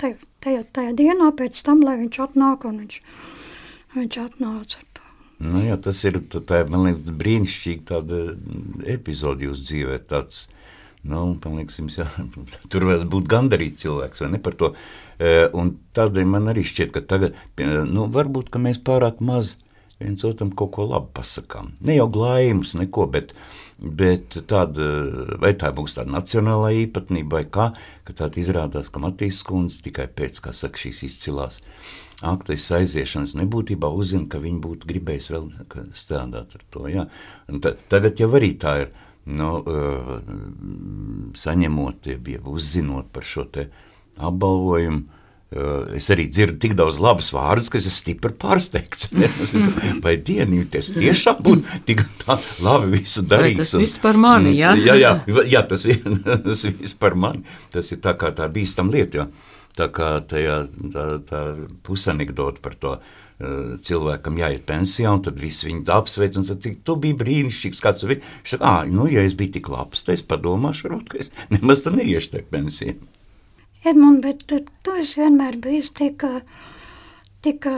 [0.00, 3.00] tajā, tajā, tajā dienā pēc tam, lai viņš atnāk, un viņš,
[3.98, 4.84] viņš atnāca.
[5.44, 8.20] Nu, jā, tas ir tā, man liekas, brīnišķīgi tāda
[8.94, 9.98] epizode jūsu dzīvē.
[10.08, 10.46] Tāds,
[11.02, 12.06] nu, man liekas, jums jā,
[12.72, 14.72] tur vajag būt gandarīts cilvēks vai ne par to.
[15.18, 19.56] E, un tādēļ man arī šķiet, ka tagad, nu, varbūt, ka mēs pārāk maz
[20.04, 21.72] viens otram kaut ko labu pasakām.
[21.84, 23.34] Ne jau glājumus, neko, bet,
[23.78, 24.88] bet tāda,
[25.42, 27.70] vai tā būs tāda nacionālā īpatnība, vai kā,
[28.06, 31.62] ka tāda izrādās, ka Matīs Skundze tikai pēc, kā saka, šīs izcilās
[32.24, 35.48] aktais aiziešanas nebūtībā uzzina, ka viņi būtu gribējis vēl
[35.96, 36.86] strādāt ar to.
[36.88, 37.08] Jā.
[37.90, 38.94] Tagad jau arī tā ir.
[39.24, 39.50] Nu,
[41.40, 43.46] saņemot, jau uzzinot par šo
[44.20, 45.23] apbalvojumu, uh,
[45.94, 49.08] es arī dzirdu tik daudz labus vārdus, ka es esmu stipri pārsteigts.
[50.04, 52.04] Vai dienu, tas tiešām būtu tik
[52.64, 53.60] labi visu darīt.
[53.62, 54.74] Tas viss par mani, jā?
[54.80, 55.12] jā, jā,
[55.50, 55.86] jā tas,
[56.46, 57.44] tas viss par mani.
[57.74, 59.22] Tas ir tā kā tā bīstam lieta.
[59.24, 59.52] Jā.
[59.74, 60.58] Tā kā tajā
[60.94, 61.38] tā, tā
[61.86, 66.94] pusanekdote par to uh, cilvēkam jāiet pensijā, un tad viss viņu apsveic un saka, tu
[67.02, 68.22] biji brīnišķīgs, kāds tu biji.
[68.42, 71.34] Viņš saka, ah, nu, ja es biju tik labs, tad es padomāšu, varbūt, ka es
[71.50, 72.98] nemaz tā neiešu tajā pensijā.
[73.84, 76.24] Edmund, bet tu esi vienmēr bijis tik,
[77.44, 77.68] tik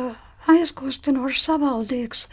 [0.55, 2.27] aizkustinoši savaldīgs.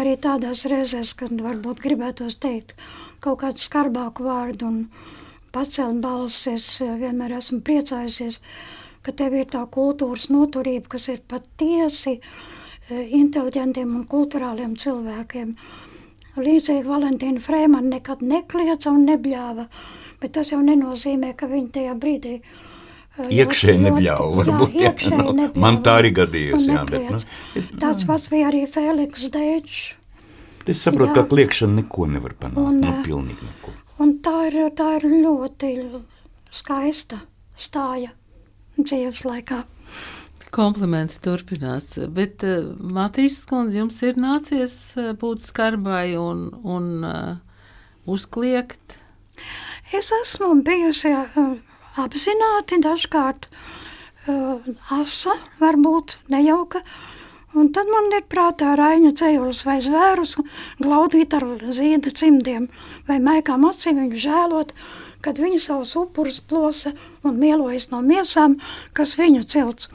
[0.00, 2.74] Arī tādās reizēs, kad varbūt gribētos teikt
[3.24, 4.80] kaut kādu skarbāku vārdu un
[5.54, 8.40] pacelt balsis, vienmēr esmu priecājusies
[9.04, 12.16] ka tev ir tā kultūras noturība, kas ir patiesi
[12.90, 15.54] inteliģentiem un kulturāliem cilvēkiem.
[16.40, 19.66] Līdzīgi Valentīna Frēmana nekad nekliedza un nebļāva,
[20.22, 22.42] bet tas jau nenozīmē, ka viņa tajā brīdī e,
[23.14, 24.72] Iekšēji nebļauj, varbūt.
[24.74, 25.62] Jā, iekšēji nu, nebļauj.
[25.62, 27.20] Man tā arī gadījās, jā, bet, nu,
[27.60, 29.84] es, Tāds pats bija arī Fēliks Dēčs.
[30.64, 31.20] Es saprotu, jā.
[31.20, 33.74] ka kliekšana neko nevar panākt, un, nu, pilnīgi neko.
[34.02, 35.70] Un tā ir, tā ir ļoti
[36.54, 37.20] skaista
[37.54, 38.10] stāja
[38.80, 39.62] dzīves laikā.
[40.54, 47.36] Komplimenti turpinās, bet uh, Matīs skundze, jums ir nācies uh, būt skarbai un, un uh,
[48.10, 48.98] uzkliegt?
[49.94, 51.54] Es esmu bijusi uh,
[52.00, 54.60] apzināti dažkārt uh,
[54.94, 56.82] asa, varbūt nejauka,
[57.54, 60.36] un tad man ir prātā raiņa ceļus vai zvērus
[60.82, 62.68] glaudīt ar zīda cimdiem
[63.08, 66.92] vai maikām acīm viņu žēlot, uh, kad viņi savus upurus plosa
[67.24, 68.58] un mielojas no miesām,
[68.96, 69.88] kas viņu cilts.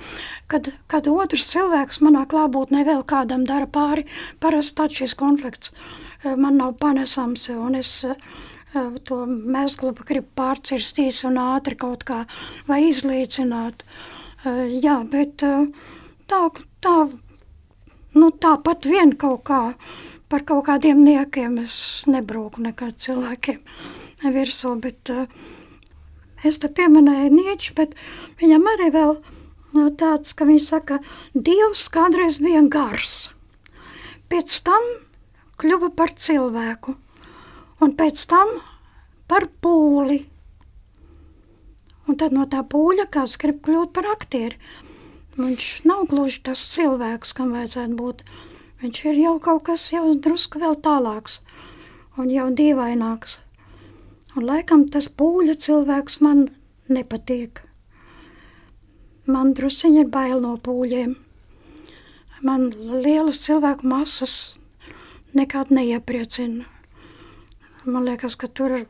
[0.50, 4.08] Kad, kad otrs cilvēks manā klātbūtnē vēl kādam dara pāri,
[4.42, 8.18] parasti šis konflikts eh, man nav panesams, un es eh,
[9.06, 12.24] to mezglu gribu pārcirstīs un ātri kaut kā
[12.68, 13.84] vai izlīdzināt.
[14.84, 16.42] Jā, bet tā,
[16.86, 16.96] tā,
[18.16, 19.64] nu tāpat vien kaut kā
[20.30, 23.60] par kaut kādiem niekiem es nebrūku nekad cilvēkiem
[24.36, 25.12] virsū, bet
[26.46, 27.98] es te pieminēju Nietzsche, bet
[28.40, 29.18] viņam arī vēl
[29.98, 31.02] tāds, ka viņš saka,
[31.34, 33.32] Dievs kādreiz bija gars,
[34.30, 34.86] pēc tam
[35.60, 36.96] kļuva par cilvēku,
[37.84, 38.52] un pēc tam
[39.30, 40.24] par pūli.
[42.10, 44.58] Un tad no tā pūļa kāds grib kļūt par aktieri.
[45.39, 48.24] Viņš nav gluži tas cilvēks, kam vajadzētu būt.
[48.82, 51.39] Viņš ir jau kaut kas jau drusku vēl tālāks
[52.20, 53.38] un jau dīvaināks.
[54.36, 56.48] Un laikam tas pūļa cilvēks man
[56.92, 57.62] nepatīk.
[59.30, 61.13] Man drusciņi ir bail no pūļiem.
[62.42, 62.70] Man
[63.04, 64.36] lielas cilvēku masas
[65.36, 66.65] nekad neiepriecina.
[67.89, 68.88] Man liekas, ka tur ir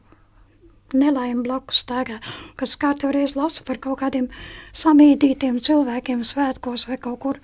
[0.93, 2.19] nelaime blakus staigā.
[2.59, 4.29] Kad kārtībā reiz lasu par kaut kādiem
[4.77, 7.39] samīdītiem cilvēkiem svētkos vai kaut kur,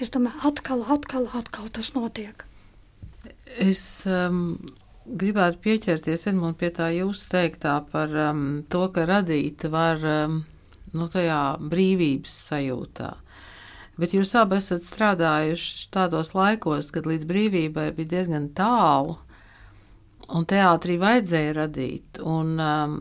[0.00, 2.46] es domāju, atkal, atkal, atkal tas notiek.
[3.60, 4.58] Es um,
[5.04, 10.40] gribētu pieķerties Edmund, pie tā jūsu teiktā par um, to, ka radīt var um,
[10.94, 13.12] nu, tajā brīvības sajūtā.
[14.00, 19.20] Bet jūs abi esat strādājuši tādos laikos, kad līdz brīvībai bija diezgan tālu,
[20.32, 22.22] un teātrī vajadzēja radīt.
[22.24, 22.96] Un, um,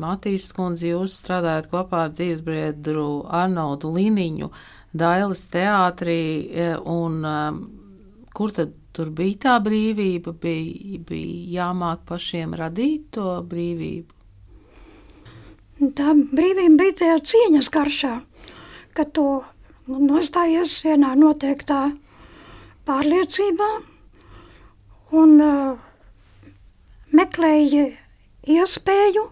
[0.00, 4.50] Matīs Skundze, jūs strādājat kopā ar dzīvesbriedru Arnoldu Liniņu,
[4.96, 7.58] Dailas teātrī, e, un um,
[8.32, 14.14] kur tad tur bija tā brīvība, bija, bija jāmāk pašiem radīt to brīvību.
[15.98, 18.14] Tā brīvība bija tajā cieņas karšā,
[18.96, 19.26] ka tu
[19.90, 21.82] nostājies vienā noteiktā
[22.86, 23.68] pārliecībā
[25.18, 25.76] un uh,
[27.16, 27.86] meklēji
[28.56, 29.24] iespēju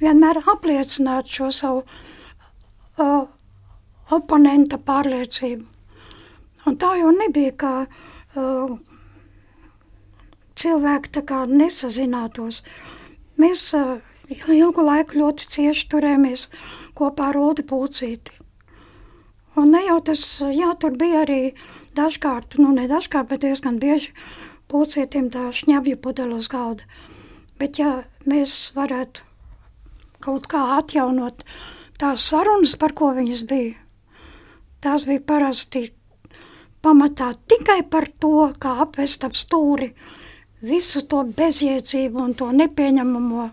[0.00, 3.26] vienmēr apliecināt šo savu uh,
[4.10, 5.66] oponenta pārliecību.
[6.68, 8.72] Un tā jau nebija kā uh,
[10.60, 12.62] cilvēki tā kā nesazinātos.
[13.40, 13.98] Mēs uh,
[14.30, 16.48] ilgu laiku ļoti cieši turējāmies
[16.98, 18.36] kopā ar Ulu Pūcīti.
[19.58, 20.20] Un ne jau tas,
[20.54, 21.40] jā, tur bija arī
[21.98, 24.12] dažkārt, nu ne dažkārt, bet diezgan bieži
[24.70, 26.86] pūcītiem tā šņabju pudeli uz galda.
[27.60, 27.90] Bet ja
[28.24, 29.26] mēs varētu
[30.24, 31.44] kaut kā atjaunot
[32.00, 33.74] tās sarunas, par ko viņas bija,
[34.80, 35.90] tās bija parasti
[36.80, 39.90] pamatā tikai par to, kā apvest ap stūri
[40.64, 43.50] visu to bezjēdzību un to nepieņemamo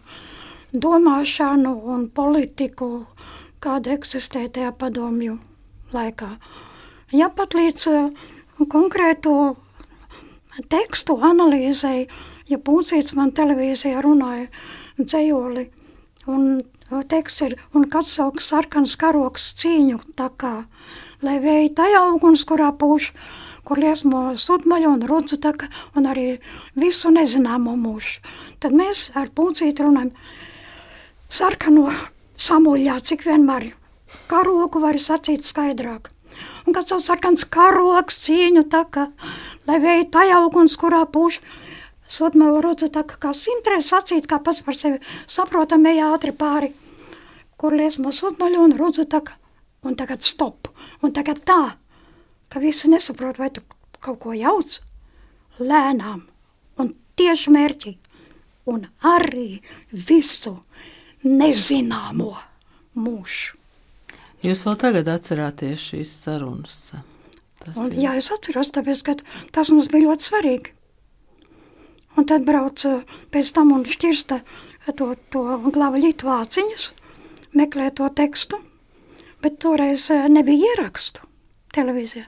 [0.71, 2.89] domāšanu un politiku,
[3.63, 5.37] kāda eksistē tajā padomju
[5.95, 6.31] laikā.
[7.15, 8.09] Ja pat līdz uh,
[8.71, 9.31] konkrētu
[10.71, 12.07] tekstu analīzēju,
[12.47, 14.47] ja Pūcīts man televīzijā runāja
[14.99, 15.67] dzējoli,
[16.31, 16.63] un
[17.11, 20.53] teksts ir, un kāds sauks sarkans karoks cīņu tā kā,
[21.25, 23.11] lai vēja tajā uguns, kurā pūš,
[23.67, 26.27] kur liesmo sudmaļu un rudzu taka, un arī
[26.75, 28.21] visu nezināmo mūšu.
[28.63, 30.13] Tad mēs ar Pūcītu runājam
[31.27, 31.91] sarkano
[32.39, 33.73] samuļā, cik vienmēr
[34.31, 36.13] karoku var sacīt skaidrāk
[36.67, 39.07] un kāds savs sarkans karoks cīņu taka,
[39.69, 41.39] lai vēja tajā uguns, kurā pūš.
[42.07, 46.71] Sotmēlu rodza tā, kā simtrēs sacīt, kā pats par sevi saprotam, ejā ātri pāri,
[47.59, 49.21] kur liesmo sotmaļu un rodza tā,
[49.83, 50.71] un tagad stop,
[51.03, 51.75] un tagad tā,
[52.47, 53.63] ka visi nesaprot, vai tu
[53.99, 54.79] kaut ko jauc,
[55.59, 56.23] lēnām
[56.79, 57.93] un tieši mērķi,
[58.71, 59.59] un arī
[59.91, 60.55] visu
[61.27, 62.33] nezināmo
[62.95, 63.57] mūžu.
[64.45, 66.81] Jūs vēl tagad atcerāties šīs sarunas?
[67.73, 69.15] Un, jā, es atceros, tāpēc, ka
[69.51, 70.76] tas mums bija ļoti svarīgi.
[72.17, 73.01] Un tad brauca
[73.33, 74.39] pēc tam un šķirsta
[74.97, 76.89] to, to glava ļitvāciņus,
[77.57, 78.59] meklē to tekstu,
[79.43, 81.25] bet toreiz eh, nebija ierakstu
[81.77, 82.25] televīzijā.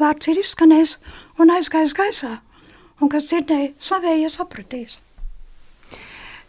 [0.00, 0.96] Vārds ir izskanējis
[1.38, 2.36] un aizgājis gaisā,
[2.98, 4.98] un kas dzirdēja, savējie sapratīs.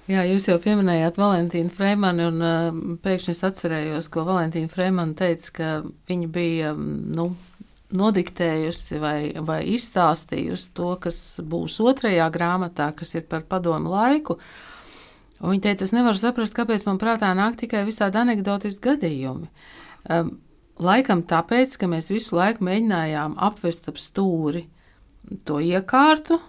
[0.06, 5.54] Jā, jūs jau pieminējāt Valentīnu Freimanu, un uh, pēkšņi es atcerējos, ko Valentīna Freimana teica,
[5.54, 5.70] ka
[6.10, 7.32] viņa bija nu,
[7.94, 14.40] nodiktējusi vai, vai izstāstījusi to, kas būs otrajā grāmatā, kas ir par padomu laiku.
[15.42, 19.52] Un viņa teica, es nevaru saprast, kāpēc man prātā nāk tikai visādi anekdotiski gadījumi.
[20.10, 20.38] Um,
[20.80, 24.66] laikam tāpēc, ka mēs visu laiku mēģinājām apvest ap stūri
[25.46, 26.40] to iekārtu,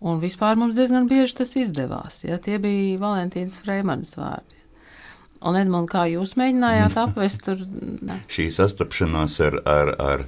[0.00, 2.22] Un vispār mums diezgan bieži tas izdevās.
[2.24, 2.38] Ja?
[2.40, 4.56] Tie bija Valentīnas Freimanas vārdi.
[5.44, 7.60] Un, Edmund, kā jūs mēģinājāt apvest tur?
[8.08, 8.20] Ne?
[8.32, 10.24] Šī sastapšanās ar, ar, ar,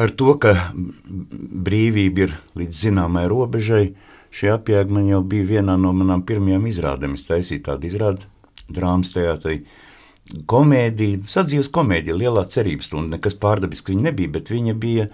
[0.00, 3.86] ar to, ka brīvība ir līdz zināmai robežai,
[4.34, 7.16] šī apjēga man jau bija vienā no manām pirmajām izrādēm.
[7.18, 8.26] Es taisīju tādu izrādi
[8.72, 9.62] drāmas teātrī.
[10.50, 15.10] Komēdija, sadzīves komēdija, lielā cerības stunda, nekas pārdabisks viņa nebija, bet viņa bija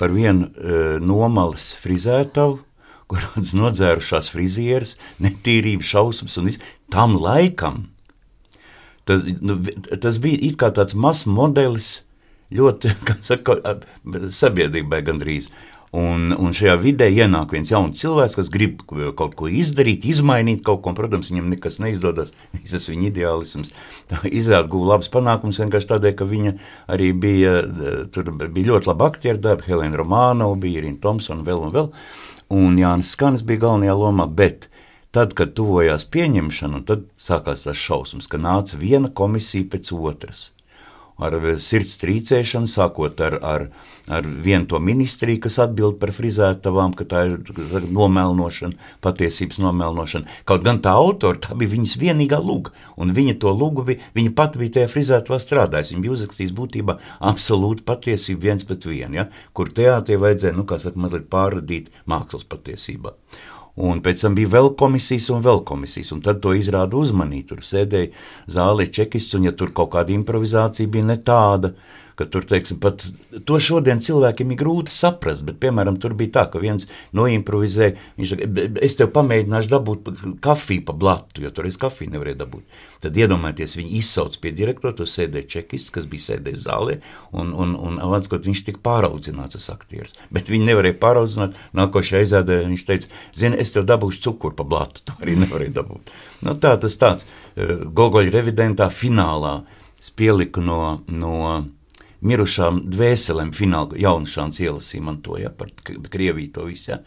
[0.00, 2.58] par vienu e, nomalas frizētavu,
[3.10, 6.64] kuras nodzērušās frizieres, netīrība, šausmas un viss.
[6.90, 7.84] Tam laikam
[9.06, 9.60] tas, nu,
[10.02, 11.90] tas bija it kā tāds mazs modelis
[12.54, 12.92] ļoti
[13.28, 13.58] saka,
[14.04, 15.50] sabiedrībai gandrīz.
[15.96, 18.82] Un, un šajā vidē ienāk viens jauns cilvēks, kas grib
[19.16, 20.92] kaut ko izdarīt, izmainīt kaut ko.
[20.96, 23.72] Protams, viņam nekas neizdodas, visas viņa ideālisms.
[24.10, 26.54] Tā izrāda guva labus panākumus vienkārši tādēļ, ka viņa
[26.92, 27.54] arī bija,
[28.12, 31.92] tur bija ļoti laba aktieru darba, Helēna Romānova, bija Irina Thompsona vēl un vēl.
[32.56, 34.68] Un Jānis Skanis bija galvenajā lomā, bet
[35.16, 40.50] tad, kad tuvojās pieņemšana, tad sākās tas šausmas, ka nāca viena komisija pēc otras
[41.16, 43.64] ar sirds trīcēšanu, sākot ar, ar,
[44.12, 50.38] ar vienu to ministriju, kas atbild par frizētavām, ka tā ir nomelnošana, patiesības nomelnošana.
[50.48, 54.36] Kaut gan tā autora, tā bija viņas vienīgā lūga, un viņa to lūgu bija, viņa
[54.36, 55.96] pat bija tajā frizētavā strādājusi.
[55.96, 56.98] Viņa bija uzrakstījusi būtībā
[57.32, 59.28] absolūti patiesību viens pret vienu, ja?
[59.56, 63.16] kur teātrie vajadzēja, nu, kā saka, mazliet pārradīt mākslas patiesībā.
[63.76, 67.48] Un pēc tam bija vēl komisijas un vēl komisijas, un tad to izrāda uzmanību.
[67.50, 68.08] Tur sēdēja
[68.56, 71.74] zālē čekists, un ja tur kaut kāda improvizācija bija ne tāda,
[72.16, 73.04] ka tur, teiksim, pat
[73.48, 78.32] to šodien cilvēkiem ir grūti saprast, bet, piemēram, tur bija tā, ka viens noimprovizēja, viņš
[78.32, 78.48] saka,
[78.86, 80.10] es tev pamēģināšu dabūt
[80.44, 82.80] kafiju pa blatu, jo tur es kafiju nevarēju dabūt.
[83.04, 86.98] Tad iedomājieties, viņi izsauc pie direktora, tur sēdēja čekists, kas bija sēdējis zālē,
[87.36, 92.62] un, un, un avanskot, viņš tika pāraudzināts tas aktieris, bet viņi nevarēja pāraudzināt, nākošajā izrādē
[92.64, 96.12] viņš teica, zini, es tev dabūšu cukuru pa blatu, to arī nevarēja dabūt.
[96.48, 99.58] Nu, tā tas tāds, eh, Gogoļa revidentā finālā
[100.00, 101.36] es pieliku no, no
[102.24, 106.92] mirušām dvēselēm, fināla jaunšāns ielasīja man to, ja, par Krieviju to visu.
[106.94, 107.00] Ja.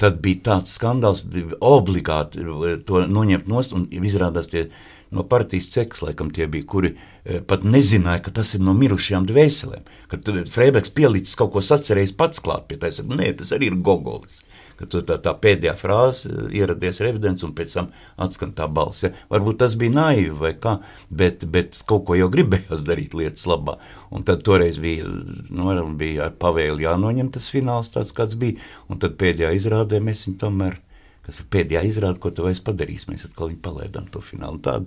[0.00, 4.68] Tad bija tāds skandāls, bija obligāti eh, to noņemt nost, un izrādās tie
[5.14, 9.28] no partijas ceks, laikam tie bija, kuri eh, pat nezināja, ka tas ir no mirušajām
[9.30, 9.92] dvēselēm.
[10.10, 13.70] Kad Freibeks pielicis kaut ko sacerējis pats klāt pie tā, es saku, nē, tas arī
[13.70, 14.43] ir Gogolis
[14.78, 19.06] ka tu tā, tā pēdējā frāze ieradies revidents un pēc tam atskan tā balss.
[19.06, 19.12] Ja?
[19.32, 20.78] Varbūt tas bija naivi vai kā,
[21.10, 23.78] bet, bet kaut ko jau gribējās darīt lietas labā.
[24.14, 25.06] Un tad toreiz bija,
[25.50, 28.60] nu, bija pavēli jānoņem tas fināls tāds, kāds bija,
[28.90, 30.80] un tad pēdējā izrādē mēs viņu tomēr
[31.24, 33.08] kas ir pēdējā izrāde, ko tu vairs padarīsi.
[33.08, 34.60] Mēs atkal palaidām to finālu.
[34.60, 34.80] Tā,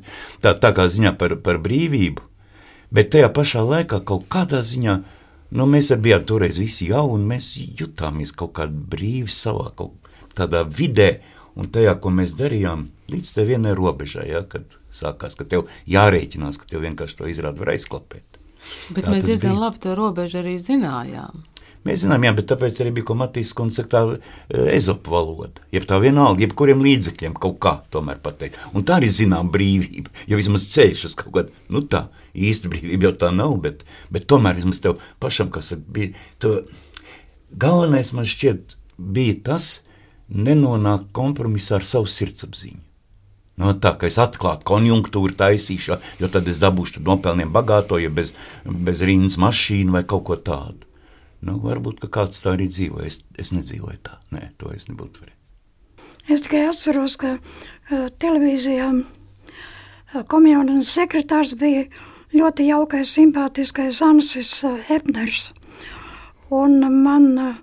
[0.43, 2.21] tā, tā kā ziņā par, par brīvību,
[2.93, 4.99] bet tajā pašā laikā kaut kādā ziņā
[5.55, 9.95] Nu, mēs bijām toreiz visi jauni, mēs jutāmies kaut kā brīvi savā kaut
[10.37, 11.21] kādā vidē,
[11.57, 16.59] un tajā, ko mēs darījām, līdz tai vienai robežai, ja, kad sākās, ka tev jārēķinās,
[16.59, 18.41] ka tev vienkārši to izrādi var aizklapēt.
[18.91, 19.61] Bet Tā mēs diezgan bija.
[19.63, 21.45] labi to robežu arī zinājām.
[21.87, 24.01] Mēs zinām, jā, bet tāpēc arī bija, ko Matīs kundze saka, tā
[24.51, 25.63] e, ezopa valoda.
[25.71, 28.57] Jeb tā vienalga, jebkuriem līdzekļiem kaut kā tomēr pateikt.
[28.75, 33.09] Un tā arī zinām brīvība, jo vismaz ceļš uz kaut kādu, nu tā, īsta brīvība
[33.09, 33.83] jau tā nav, bet,
[34.13, 36.61] bet tomēr vismaz tev pašam, kas bija, to
[37.51, 39.69] galvenais man šķiet bija tas,
[40.27, 42.83] nenonākt kompromisā ar savu sirdsapziņu.
[43.57, 48.11] No nu, tā kā es atklātu konjunktūru, taisīšu, jo tad es dabūšu nopelniem bagāto, ja
[48.13, 48.35] bez,
[48.65, 50.85] bez rindas mašīnu vai kaut ko tādu.
[51.41, 53.01] Nu, varbūt kāds tā arī dzīvo.
[53.05, 54.19] Es, es nedzīvoju tā.
[54.33, 55.97] Nē, to es nebūtu varējis.
[56.33, 61.87] Es tikai atceros, ka uh, televīzijā uh, komjaunas sekretārs bija
[62.35, 65.51] ļoti jaukais, simpātiskais Ansis uh, Epners.
[66.51, 67.53] Un man uh,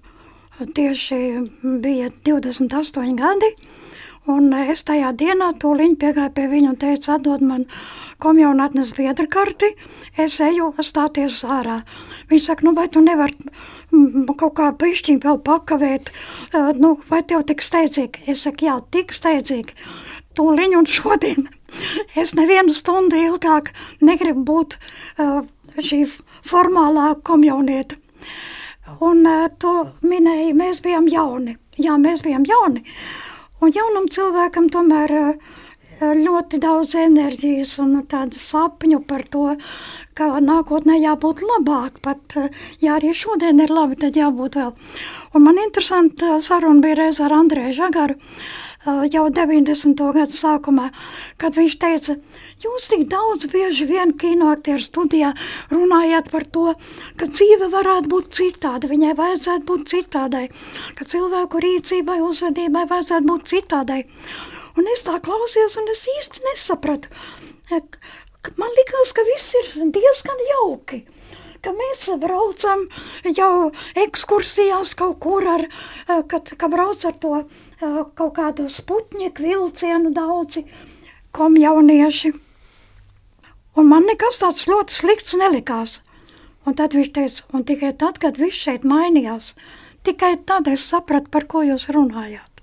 [0.77, 1.19] tieši
[1.83, 3.51] bija 28 gadi,
[4.31, 7.67] un es tajā dienā tūliņ piegāju pie viņa un teicu, atdod man
[8.25, 9.75] komjaunatnes biedra karti,
[10.17, 11.83] es eju stāties ārā.
[12.31, 13.37] Viņš saka, nu vai tu nevari
[13.93, 16.15] mm, kaut kā pišķiņ vēl pakavēt,
[16.55, 18.25] uh, nu vai tev tik steidzīgi?
[18.33, 19.77] Es saku, jā, tik steidzīgi,
[20.41, 21.53] tūliņ un šodien.
[22.21, 23.73] Es nevienu stundu ilgāk
[24.05, 25.43] negribu būt uh,
[25.79, 26.05] šī
[26.47, 27.99] formālā komjaunieta.
[29.01, 29.75] Un uh, to
[30.07, 31.57] minēja, mēs bijām jauni.
[31.81, 32.85] Jā, mēs bijām jauni.
[33.65, 35.55] Un jaunam cilvēkam tomēr uh,
[36.01, 39.55] ļoti daudz enerģijas un tādu sapņu par to,
[40.15, 42.01] ka nākotnē jābūt labāk.
[42.03, 42.37] Pat,
[42.83, 44.75] ja arī šodien ir labi, tad jābūt vēl.
[45.35, 48.19] Un man interesanti saruna bija reiz ar Andrēju Žagaru
[48.85, 50.09] jau 90.
[50.19, 50.91] gadu sākumā,
[51.41, 52.19] kad viņš teica,
[52.65, 55.33] Jūs tik daudz bieži vien kinoaktieru studijā
[55.73, 56.71] runājāt par to,
[57.21, 60.45] ka dzīve varētu būt citāda, viņai vajadzētu būt citādai,
[60.97, 64.01] ka cilvēku rīcībai, uzvedībai vajadzētu būt citādai.
[64.81, 67.13] Un es tā klausījos, un es īsti nesapratu.
[68.61, 71.05] Man likās, ka viss ir diezgan jauki
[71.65, 72.83] ka mēs braucam
[73.25, 73.71] jau
[74.03, 75.65] ekskursijās kaut kur ar,
[76.29, 77.39] kad, kad brauc ar to
[77.81, 80.65] kaut kādu sputņiku vilcienu daudzi
[81.35, 82.33] komjaunieši.
[83.75, 86.01] Un man nekas tāds ļoti slikts nelikās.
[86.65, 89.53] Un tad viņš teica, un tikai tad, kad viss šeit mainījās,
[90.07, 92.55] tikai tad es sapratu, par ko jūs runājāt.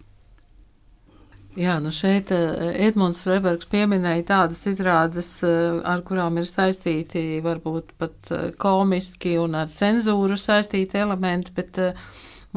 [1.59, 8.32] Jā, nu šeit Edmunds Freibergs pieminēja tādas izrādes, ar kurām ir saistīti varbūt pat
[8.62, 11.82] komiski un ar cenzūru saistīti elementi, bet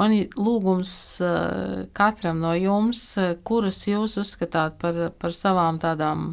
[0.01, 0.95] man lūgums
[1.97, 3.03] katram no jums,
[3.47, 6.32] kuras jūs uzskatāt par, par savām tādām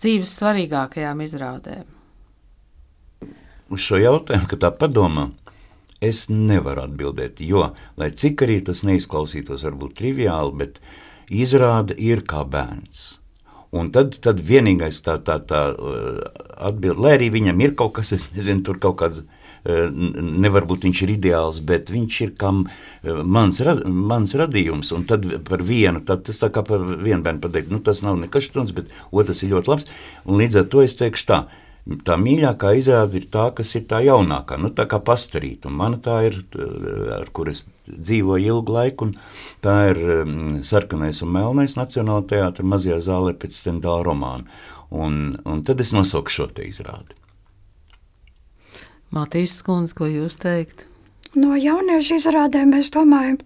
[0.00, 1.88] dzīves svarīgākajām izrādēm?
[3.72, 5.30] Uz šo jautājumu, kad tā padomā,
[6.04, 10.80] es nevaru atbildēt, jo, lai cik arī tas neizklausītos varbūt triviāli, bet
[11.32, 13.04] izrāda ir kā bērns.
[13.74, 15.62] Un tad, tad vienīgais tā, tā, tā
[16.68, 19.24] atbild, lai arī viņam ir kaut kas, es nezinu, tur kaut kāds,
[19.64, 19.88] uh,
[20.44, 25.26] nevar būt viņš ir ideāls, bet viņš ir kam uh, mans, mans radījums, un tad
[25.48, 28.74] par vienu, tad tas tā kā par vienu bērnu pateikt, nu tas nav nekas štuns,
[28.76, 29.92] bet otrs ir ļoti labs,
[30.24, 31.44] un līdz ar to es teikšu tā,
[32.06, 35.72] tā mīļākā izrāde ir tā, kas ir tā jaunākā, nu, tā kā pastarīta.
[35.72, 36.38] Mana tā ir,
[37.18, 39.12] ar kuras dzīvoju ilgu laiku, un
[39.64, 44.48] tā ir um, sarkanais un melnais Nacionāla teātra mazajā zālē pēc Stendāla romāna.
[44.94, 47.16] Un, un tad es nosauku šo te izrādi.
[49.14, 50.86] Matīs Skundze, ko jūs teikt?
[51.38, 53.38] No jauniešu izrādēm es domāju,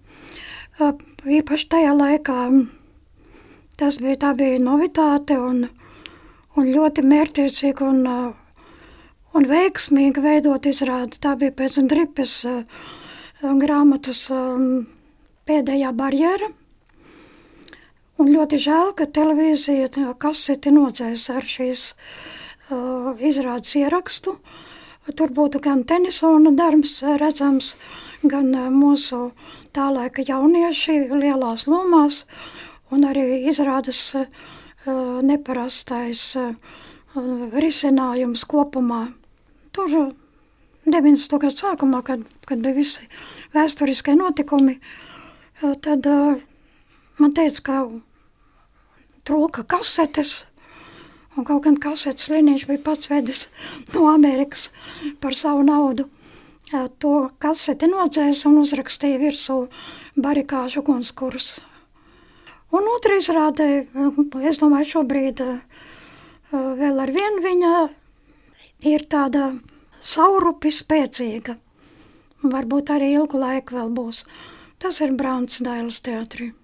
[1.39, 2.39] īpaši tajā laikā
[3.79, 5.69] tas bija, tā bija novitāte un
[6.59, 8.05] un ļoti mērķiecīgi un,
[9.39, 11.21] un veiksmīgi veidot izrādi.
[11.23, 12.39] Tā bija pēc dripes
[13.63, 14.25] grāmatas
[15.49, 16.51] pēdējā barjera.
[18.19, 24.35] Un ļoti žēl, ka televīzija kaseti nodzēs ar šīs uh, izrādes ierakstu.
[25.17, 27.75] Tur būtu gan Tenisona darbs redzams,
[28.23, 29.31] gan uh, mūsu
[29.73, 32.25] tā laika jaunieši lielās lomās,
[32.93, 34.27] un arī izrādes uh,
[35.23, 36.37] neparastais
[37.59, 39.09] risinājums kopumā.
[39.73, 40.13] Tur
[40.87, 41.39] 90.
[41.41, 43.09] gadu sākumā, kad, kad bija visi
[43.57, 44.79] vēsturiskie notikumi,
[45.85, 46.07] tad
[47.19, 47.79] man teica, ka
[49.29, 50.48] trūka kasetes.
[51.39, 53.45] Un kaut gan kasetes Liniņš bija pats vedis
[53.95, 54.73] no Amerikas
[55.23, 56.09] par savu naudu.
[56.99, 59.61] To kaseti nocēsa un uzrakstīja virsū
[60.19, 61.61] barikāžu ugunskurs.
[62.75, 63.69] Un otrā izrādē,
[64.51, 65.47] es domāju, šobrīd
[66.51, 67.73] vēl ar vienu viņa
[68.91, 69.53] ir tāda
[70.03, 71.55] saurupi spēcīga.
[72.43, 74.25] Varbūt arī ilgu laiku vēl būs.
[74.83, 76.58] Tas ir Brāns Dailas teātris.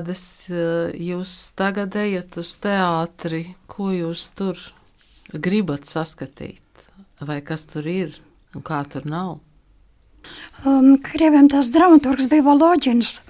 [0.00, 4.56] Izrādes, eh, jūs tagad ejat uz teātri, ko jūs tur
[5.32, 6.62] gribat saskatīt,
[7.20, 8.18] vai kas tur ir
[8.54, 9.40] un kā tur nav?
[10.64, 13.20] Um, Krieviem tas dramaturgs bija Valoģins,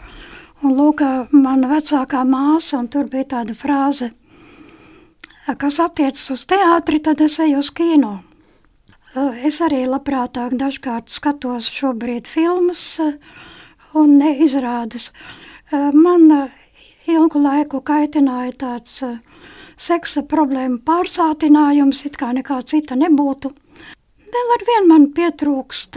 [0.62, 1.02] un lūk,
[1.32, 4.12] mana vecākā māsa, un tur bija tāda frāze,
[5.58, 8.22] kas attiecas uz teātri, tad es eju uz kino.
[9.14, 13.14] Uh, es arī labprātāk dažkārt skatos šobrīd filmas uh,
[13.94, 15.10] un neizrādes.
[15.70, 16.50] Eh, man
[17.14, 19.18] ilgu laiku kaitināja tāds eh,
[19.80, 23.52] seksa problēmu pārsātinājums, it kā nekā cita nebūtu.
[24.30, 25.96] Vēl ar vienu man pietrūkst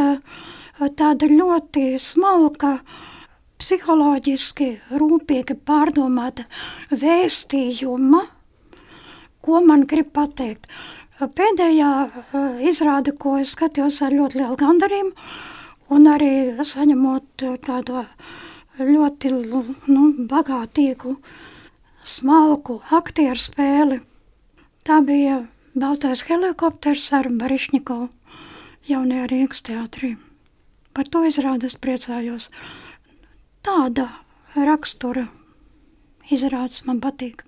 [0.97, 2.77] tāda ļoti smalka,
[3.61, 6.45] psiholoģiski rūpīgi pārdomāta
[6.91, 8.23] vēstījuma,
[9.43, 10.67] ko man grib pateikt.
[11.23, 11.91] Pēdējā
[12.67, 15.13] izrāde, ko es skatījos ar ļoti lielu gandarījumu,
[15.93, 16.33] un arī
[16.67, 18.01] saņemot tādu
[18.79, 19.31] ļoti
[19.91, 21.17] nu, bagātīgu,
[22.03, 24.01] smalku aktieru spēli.
[24.83, 25.43] Tā bija
[25.73, 28.09] Baltais helikopters ar Barišņikovu
[28.89, 30.15] jaunajā Rīgas teātrī.
[30.93, 32.49] Par to izrādes priecājos.
[33.65, 34.09] Tāda
[34.53, 35.27] rakstura
[36.29, 37.45] izrādes man patīk.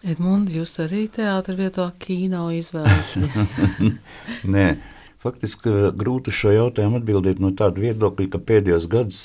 [0.00, 3.92] Edmunds, jūs arī teātrī vietā kino izvēlaties?
[4.54, 4.66] Nē,
[5.20, 9.18] Faktiski grūti šo jautājumu atbildēt no tāda viedokļa, ka pēdējos gados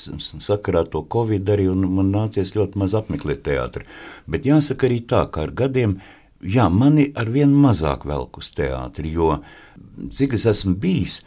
[0.44, 3.88] sakarā to Covid arī man nācies ļoti maz apmeklēt teātri.
[4.28, 6.02] Bet jāsaka arī tā, ka ar gadiem,
[6.44, 9.38] jā, mani ar vien mazāk velk uz teātri, jo
[10.12, 11.22] cik es esmu bijis,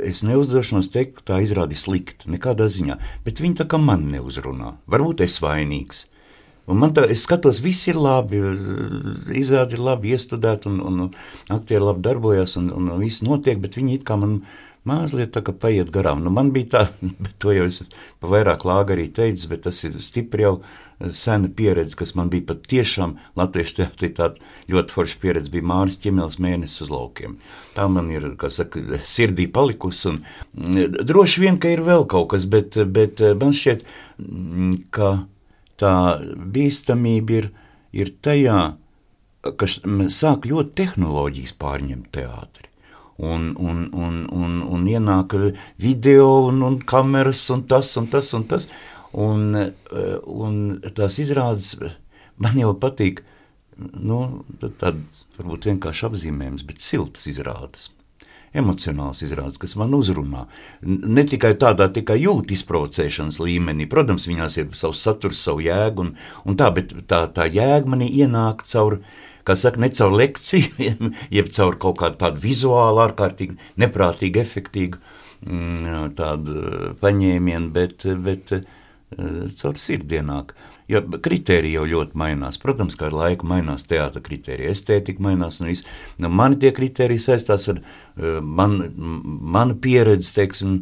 [0.00, 2.96] es neuzdošanos teikt, ka tā izrāda slikta, nekādā ziņā,
[3.26, 4.78] bet viņi tā kā man neuzrunā.
[4.88, 6.06] Varbūt es vainīgs.
[6.66, 8.40] Un man tā, es skatos, viss ir labi,
[9.38, 11.10] izrādi ir labi iestudēti, un, un
[11.54, 14.40] aktieri labi darbojas, un, un viss notiek, bet viņi it kā man
[14.86, 16.22] mazliet tā kā paiet garām.
[16.24, 16.82] Nu, man bija tā,
[17.22, 17.82] bet to jau es
[18.22, 22.30] pa vairāk lāga arī teicu, bet tas ir stipri jau eh, sena pieredze, kas man
[22.32, 24.42] bija pat tiešām latviešu teātrī tāda
[24.72, 27.38] ļoti forša pieredze, bija Māris Ķemels mēnesis uz laukiem.
[27.76, 32.32] Tā man ir, kā saka, sirdī palikusi, un mm, droši vien, ka ir vēl kaut
[32.34, 33.86] kas, bet, bet eh, man šķiet,
[34.22, 35.16] mm, ka
[35.80, 35.94] tā
[36.54, 37.50] bīstamība ir,
[37.96, 38.60] ir tajā,
[39.46, 39.68] ka
[40.12, 42.70] sāk ļoti tehnoloģijas pārņemt teātri.
[43.16, 45.32] Un, un, un, un, un ienāk
[45.80, 48.68] video, un, un kameras, un tas, un tas, un tas.
[49.16, 49.54] Un,
[50.28, 50.56] un
[50.98, 51.78] tās izrādes
[52.42, 53.22] man jau patīk,
[53.78, 57.88] nu, tādas varbūt vienkārši apzīmējums, bet siltas izrādes
[58.56, 60.46] emocionāls izrādes, kas man uzrunā.
[60.82, 66.14] Ne tikai tādā tikai jūtas izprovocēšanas līmenī, protams, viņās ir savs saturs, savu jēgu, un,
[66.46, 69.00] un tā, bet tā, tā jēga manī ienāk caur.
[69.46, 70.88] Kā saka, ne caur lekciju,
[71.36, 74.98] jeb caur kaut kādu tādu vizuālu, ārkārtīgi neprātīgu, efektīvu
[75.46, 76.56] mm, tādu
[76.98, 78.64] paņēmienu, bet, bet eh,
[79.60, 80.56] caur sirdienāku.
[80.86, 82.60] Jo kriteriji jau ļoti mainās.
[82.62, 85.58] Protams, ka ar laiku mainās teātris, kriterija, estētika mainās.
[86.22, 90.78] Nu, mani tie kriteriji saistās ar uh, man, manu pieredzi, teiksim,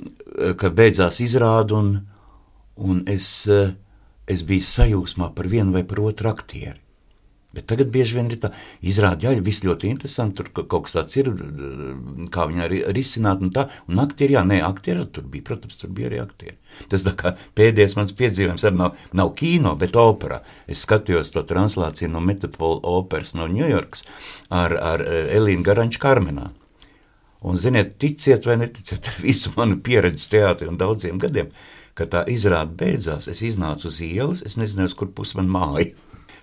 [0.00, 1.92] eh, ka beidzās izrāde, un,
[2.90, 3.70] un es, uh,
[4.26, 6.80] es biju sajūsmā par vienu vai par otru aktieri.
[7.50, 8.52] Bet tagad bieži vien ir tā,
[8.86, 11.30] izrāda, jā, viss ļoti interesanti, tur kaut kas tāds ir,
[12.30, 15.90] kā viņi arī risināt, un tā, un aktieri, jā, nē, aktieri tur bija, protams, tur
[15.96, 16.54] bija arī aktieri.
[16.92, 20.38] Tas tā kā pēdējais mans piedzīvojums arī nav, nav kino, bet operā.
[20.70, 24.06] Es skatījos to translāciju no Metropola operas no Ņujorkas
[24.54, 26.52] ar, ar eh, Elīnu Garanču Karmenā.
[27.40, 31.50] Un, ziniet, ticiet vai neticiet, ar visu manu pieredzi teātrī un daudziem gadiem,
[31.98, 35.90] kad tā izrāda beidzās, es iznācu uz ielas, es nezināju, kur pus man māja.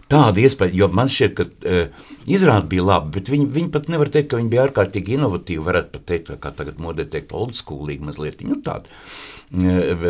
[0.07, 4.07] Tāda iespēja, jo man šķiet, ka uh, izrāde bija laba, bet viņi, viņi pat nevar
[4.11, 5.63] teikt, ka viņi bija ārkārtīgi inovatīvi.
[5.65, 10.05] Varētu pat teikt, kā tagad modē teikt, old schoolīgi mazliet, nu tāda uh,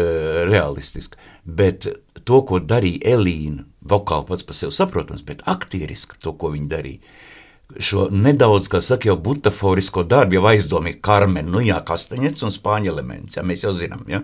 [0.52, 1.18] realistiska.
[1.46, 1.88] Bet
[2.22, 7.16] to, ko darīja Elīna, vokāli pats par sevi saprotams, bet aktieriski to, ko viņa darīja.
[7.84, 12.94] Šo nedaudz, kā saka, jau butaforisko darbu, jau aizdomīgi Karmen, nu jā, kastaņets un spāņu
[12.94, 14.22] elements, jā, mēs jau zinām, ja?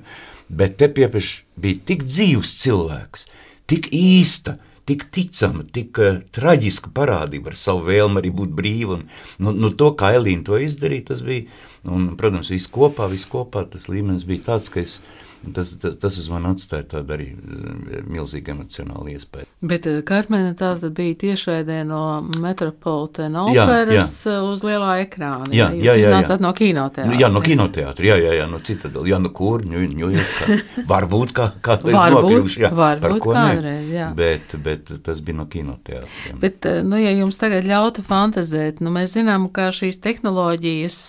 [0.53, 3.25] bet te piepieš bija tik dzīvs cilvēks,
[3.67, 8.99] tik īsta, uh, tik ticama, tik uh, traģiska parādība ar savu vēlmu arī būt brīva.
[8.99, 9.05] Un,
[9.43, 11.47] nu, nu, to, kā Elīna to izdarīja, tas bija,
[11.87, 14.99] un, protams, viss kopā, viss kopā, tas līmenis bija tāds, ka es
[15.43, 19.49] Tas, tas, tas uz mani atstāja tādu arī eh, milzīgu emocionālu iespēju.
[19.63, 24.37] Bet Karmena tā tad bija tiešraidē no Metropolitana operas jā, jā.
[24.47, 25.49] uz lielā ekrāna.
[25.51, 26.37] Jā, jā, jā, jā, jā.
[26.43, 27.19] no kinoteātra.
[27.19, 30.57] Jā, no kinoteātra, jā, jā, jā, no Citadela, jā, no kur, Ņujorkā.
[30.89, 34.09] Varbūt kā, kādreiz nokļuvuši, jā, varbūt ko kādreiz, jā.
[34.17, 36.37] Bet, bet tas bija no kinoteātra.
[36.39, 40.99] Bet, nu, ja jums tagad ļautu fantazēt, nu, mēs zinām, ka šīs tehnoloģijas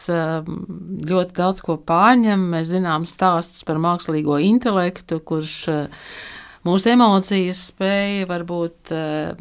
[1.11, 5.89] ļoti daudz ko pārņem, mēs zinām stāstus par mākslīgu mākslīgo intelektu, kurš eh,
[6.64, 9.37] mūsu emocijas spēja varbūt eh,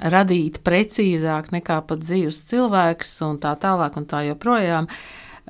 [0.00, 4.88] radīt precīzāk nekā pat dzīves cilvēks un tā tālāk un tā joprojām.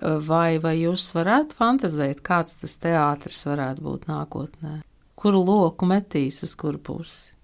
[0.00, 4.80] Vai, vai jūs varētu fantazēt, kāds tas teātris varētu būt nākotnē?
[5.14, 7.34] Kuru loku metīs uz kuru pusi?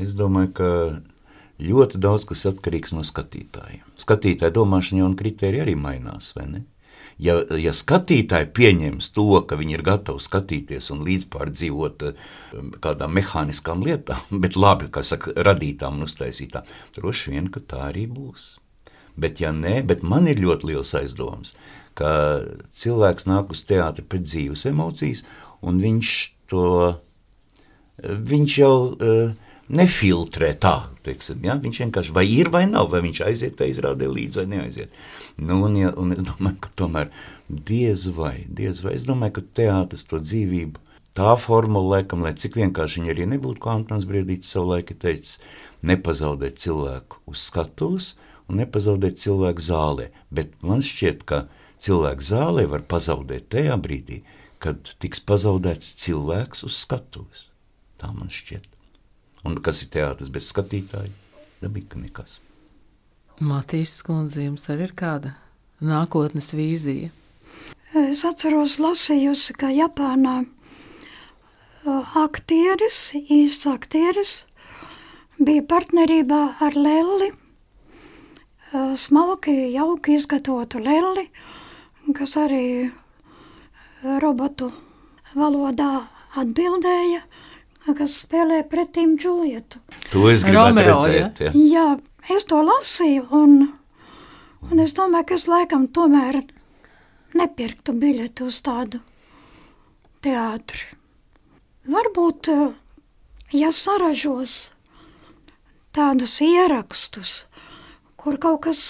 [0.00, 0.70] Es domāju, ka
[1.62, 3.84] ļoti daudz kas atkarīgs no skatītājiem.
[3.94, 6.64] Skatītāja domāšana un kriterija arī mainās, vai ne?
[7.20, 13.84] Ja, ja skatītāji pieņems to, ka viņi ir gatavi skatīties un līdzpārdzīvot um, kādām mehāniskām
[13.86, 18.54] lietām, bet labi, kā saka, radītām un uztaisītām, droši vien, ka tā arī būs.
[19.20, 21.52] Bet, ja nē, bet man ir ļoti liels aizdoms,
[21.98, 22.10] ka
[22.80, 25.24] cilvēks nāk uz teātri pēc dzīves emocijas,
[25.66, 26.12] un viņš
[26.48, 26.66] to,
[28.00, 30.74] viņš jau uh, nefiltrē tā,
[31.06, 31.54] teiksim, ja?
[31.60, 34.96] viņš vienkārši vai ir vai nav, vai viņš aiziet tā izrādē līdzi vai neaiziet.
[35.38, 37.10] Nu, un, ja, un es domāju, ka tomēr
[37.48, 40.82] diez vai, diez vai, es domāju, ka teātris to dzīvību,
[41.18, 45.38] tā formula, laikam, lai cik vienkārši viņa arī nebūtu, kā Antons Briedītis savu laiku teicis,
[45.86, 48.12] nepazaudēt cilvēku uz skatuves
[48.50, 51.44] un nepazaudēt cilvēku zālē, bet man šķiet, ka
[51.82, 54.20] cilvēku zālē var pazaudēt tajā brīdī,
[54.60, 57.46] kad tiks pazaudēts cilvēks uz skatuves.
[58.00, 58.79] Tā man šķiet.
[59.44, 61.12] Un kas ir teātris bez skatītāja?
[61.60, 62.38] Dabīgi nekas.
[63.40, 65.34] Matīs skundze, jums arī ir kāda
[65.80, 67.08] nākotnes vīzija?
[67.96, 70.42] Es atceros lasījusi, ka Japānā
[72.20, 74.34] aktieris, īsts aktieris,
[75.40, 77.30] bija partnerībā ar Lelli,
[79.00, 81.26] smalki, jauki izgatavotu Lelli,
[82.14, 82.90] kas arī
[84.20, 84.70] robotu
[85.34, 86.06] valodā
[86.38, 87.24] atbildēja
[87.86, 89.80] kas spēlē pretim Džulietu.
[90.12, 91.40] To es gribētu Romeo, redzēt.
[91.40, 91.52] Ja?
[91.54, 91.86] Jā,
[92.36, 93.54] es to lasīju, un,
[94.70, 96.42] un es domāju, ka es laikam tomēr
[97.36, 99.00] nepirktu biļeti uz tādu
[100.24, 100.84] teātri.
[101.90, 102.50] Varbūt,
[103.56, 104.70] ja saražos
[105.96, 107.44] tādus ierakstus,
[108.20, 108.82] kur kaut kas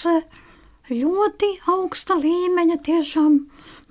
[0.91, 3.37] ļoti augsta līmeņa, tiešām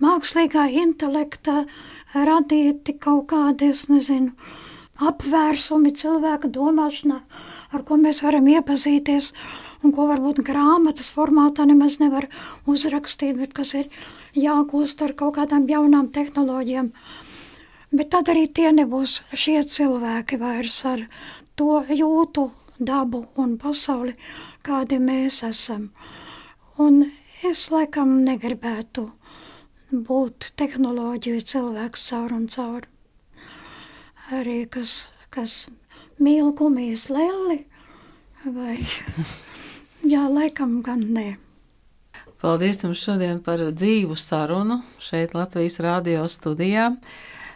[0.05, 1.64] mākslīgā intelekta
[2.14, 4.34] radīti kaut kādi, es nezinu,
[5.01, 7.18] apvērsumi cilvēka domāšanā,
[7.72, 9.32] ar ko mēs varam iepazīties,
[9.84, 12.28] un ko varbūt grāmatas formātā nemaz nevar
[12.68, 13.88] uzrakstīt, bet kas ir
[14.36, 16.92] jāgūst ar kaut kādām jaunām tehnoloģijām.
[17.90, 21.07] Bet tad arī tie nebūs šie cilvēki vairs ar
[21.59, 24.14] to jūtu dabu un pasauli,
[24.62, 25.90] kādi mēs esam.
[26.78, 27.03] Un
[27.44, 29.09] es laikam negribētu
[29.90, 32.89] būt tehnoloģiju cilvēks caur un caur
[34.35, 35.68] arī kas, kas
[36.22, 37.64] mīl gumijas leli,
[38.45, 38.78] vai
[40.12, 41.28] jā, laikam gan nē.
[42.41, 46.95] Paldies jums šodien par dzīvu sarunu šeit Latvijas radio studijā.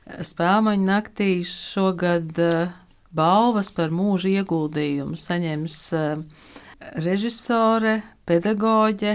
[0.04, 2.74] Spēlmaņa naktī šogad uh,
[3.08, 6.20] balvas par mūža ieguldījumu saņems uh,
[7.00, 9.14] režisore, pedagoģe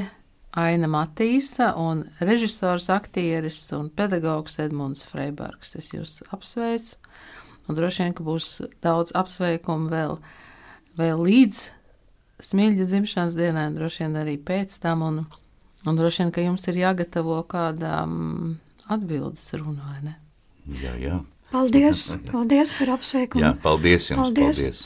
[0.58, 5.76] Aina Matīsa un režisors, aktieris un pedagogs Edmunds Freibergs.
[5.78, 6.98] Es jūs apsveicu
[7.70, 8.54] Un droši vien, ka būs
[8.84, 10.16] daudz apsveikumu vēl,
[10.98, 11.60] vēl līdz
[12.42, 15.04] smilģa dzimšanas dienai, un droši vien arī pēc tam.
[15.06, 15.20] Un,
[15.86, 18.56] un droši vien, ka jums ir jāgatavo kāda um,
[18.90, 20.16] atbildes runa, vai ne?
[20.80, 21.20] Jā, jā.
[21.50, 23.42] Paldies, paldies par apsveikumu.
[23.42, 24.22] Jā, paldies jums.
[24.22, 24.60] Paldies.
[24.60, 24.82] paldies.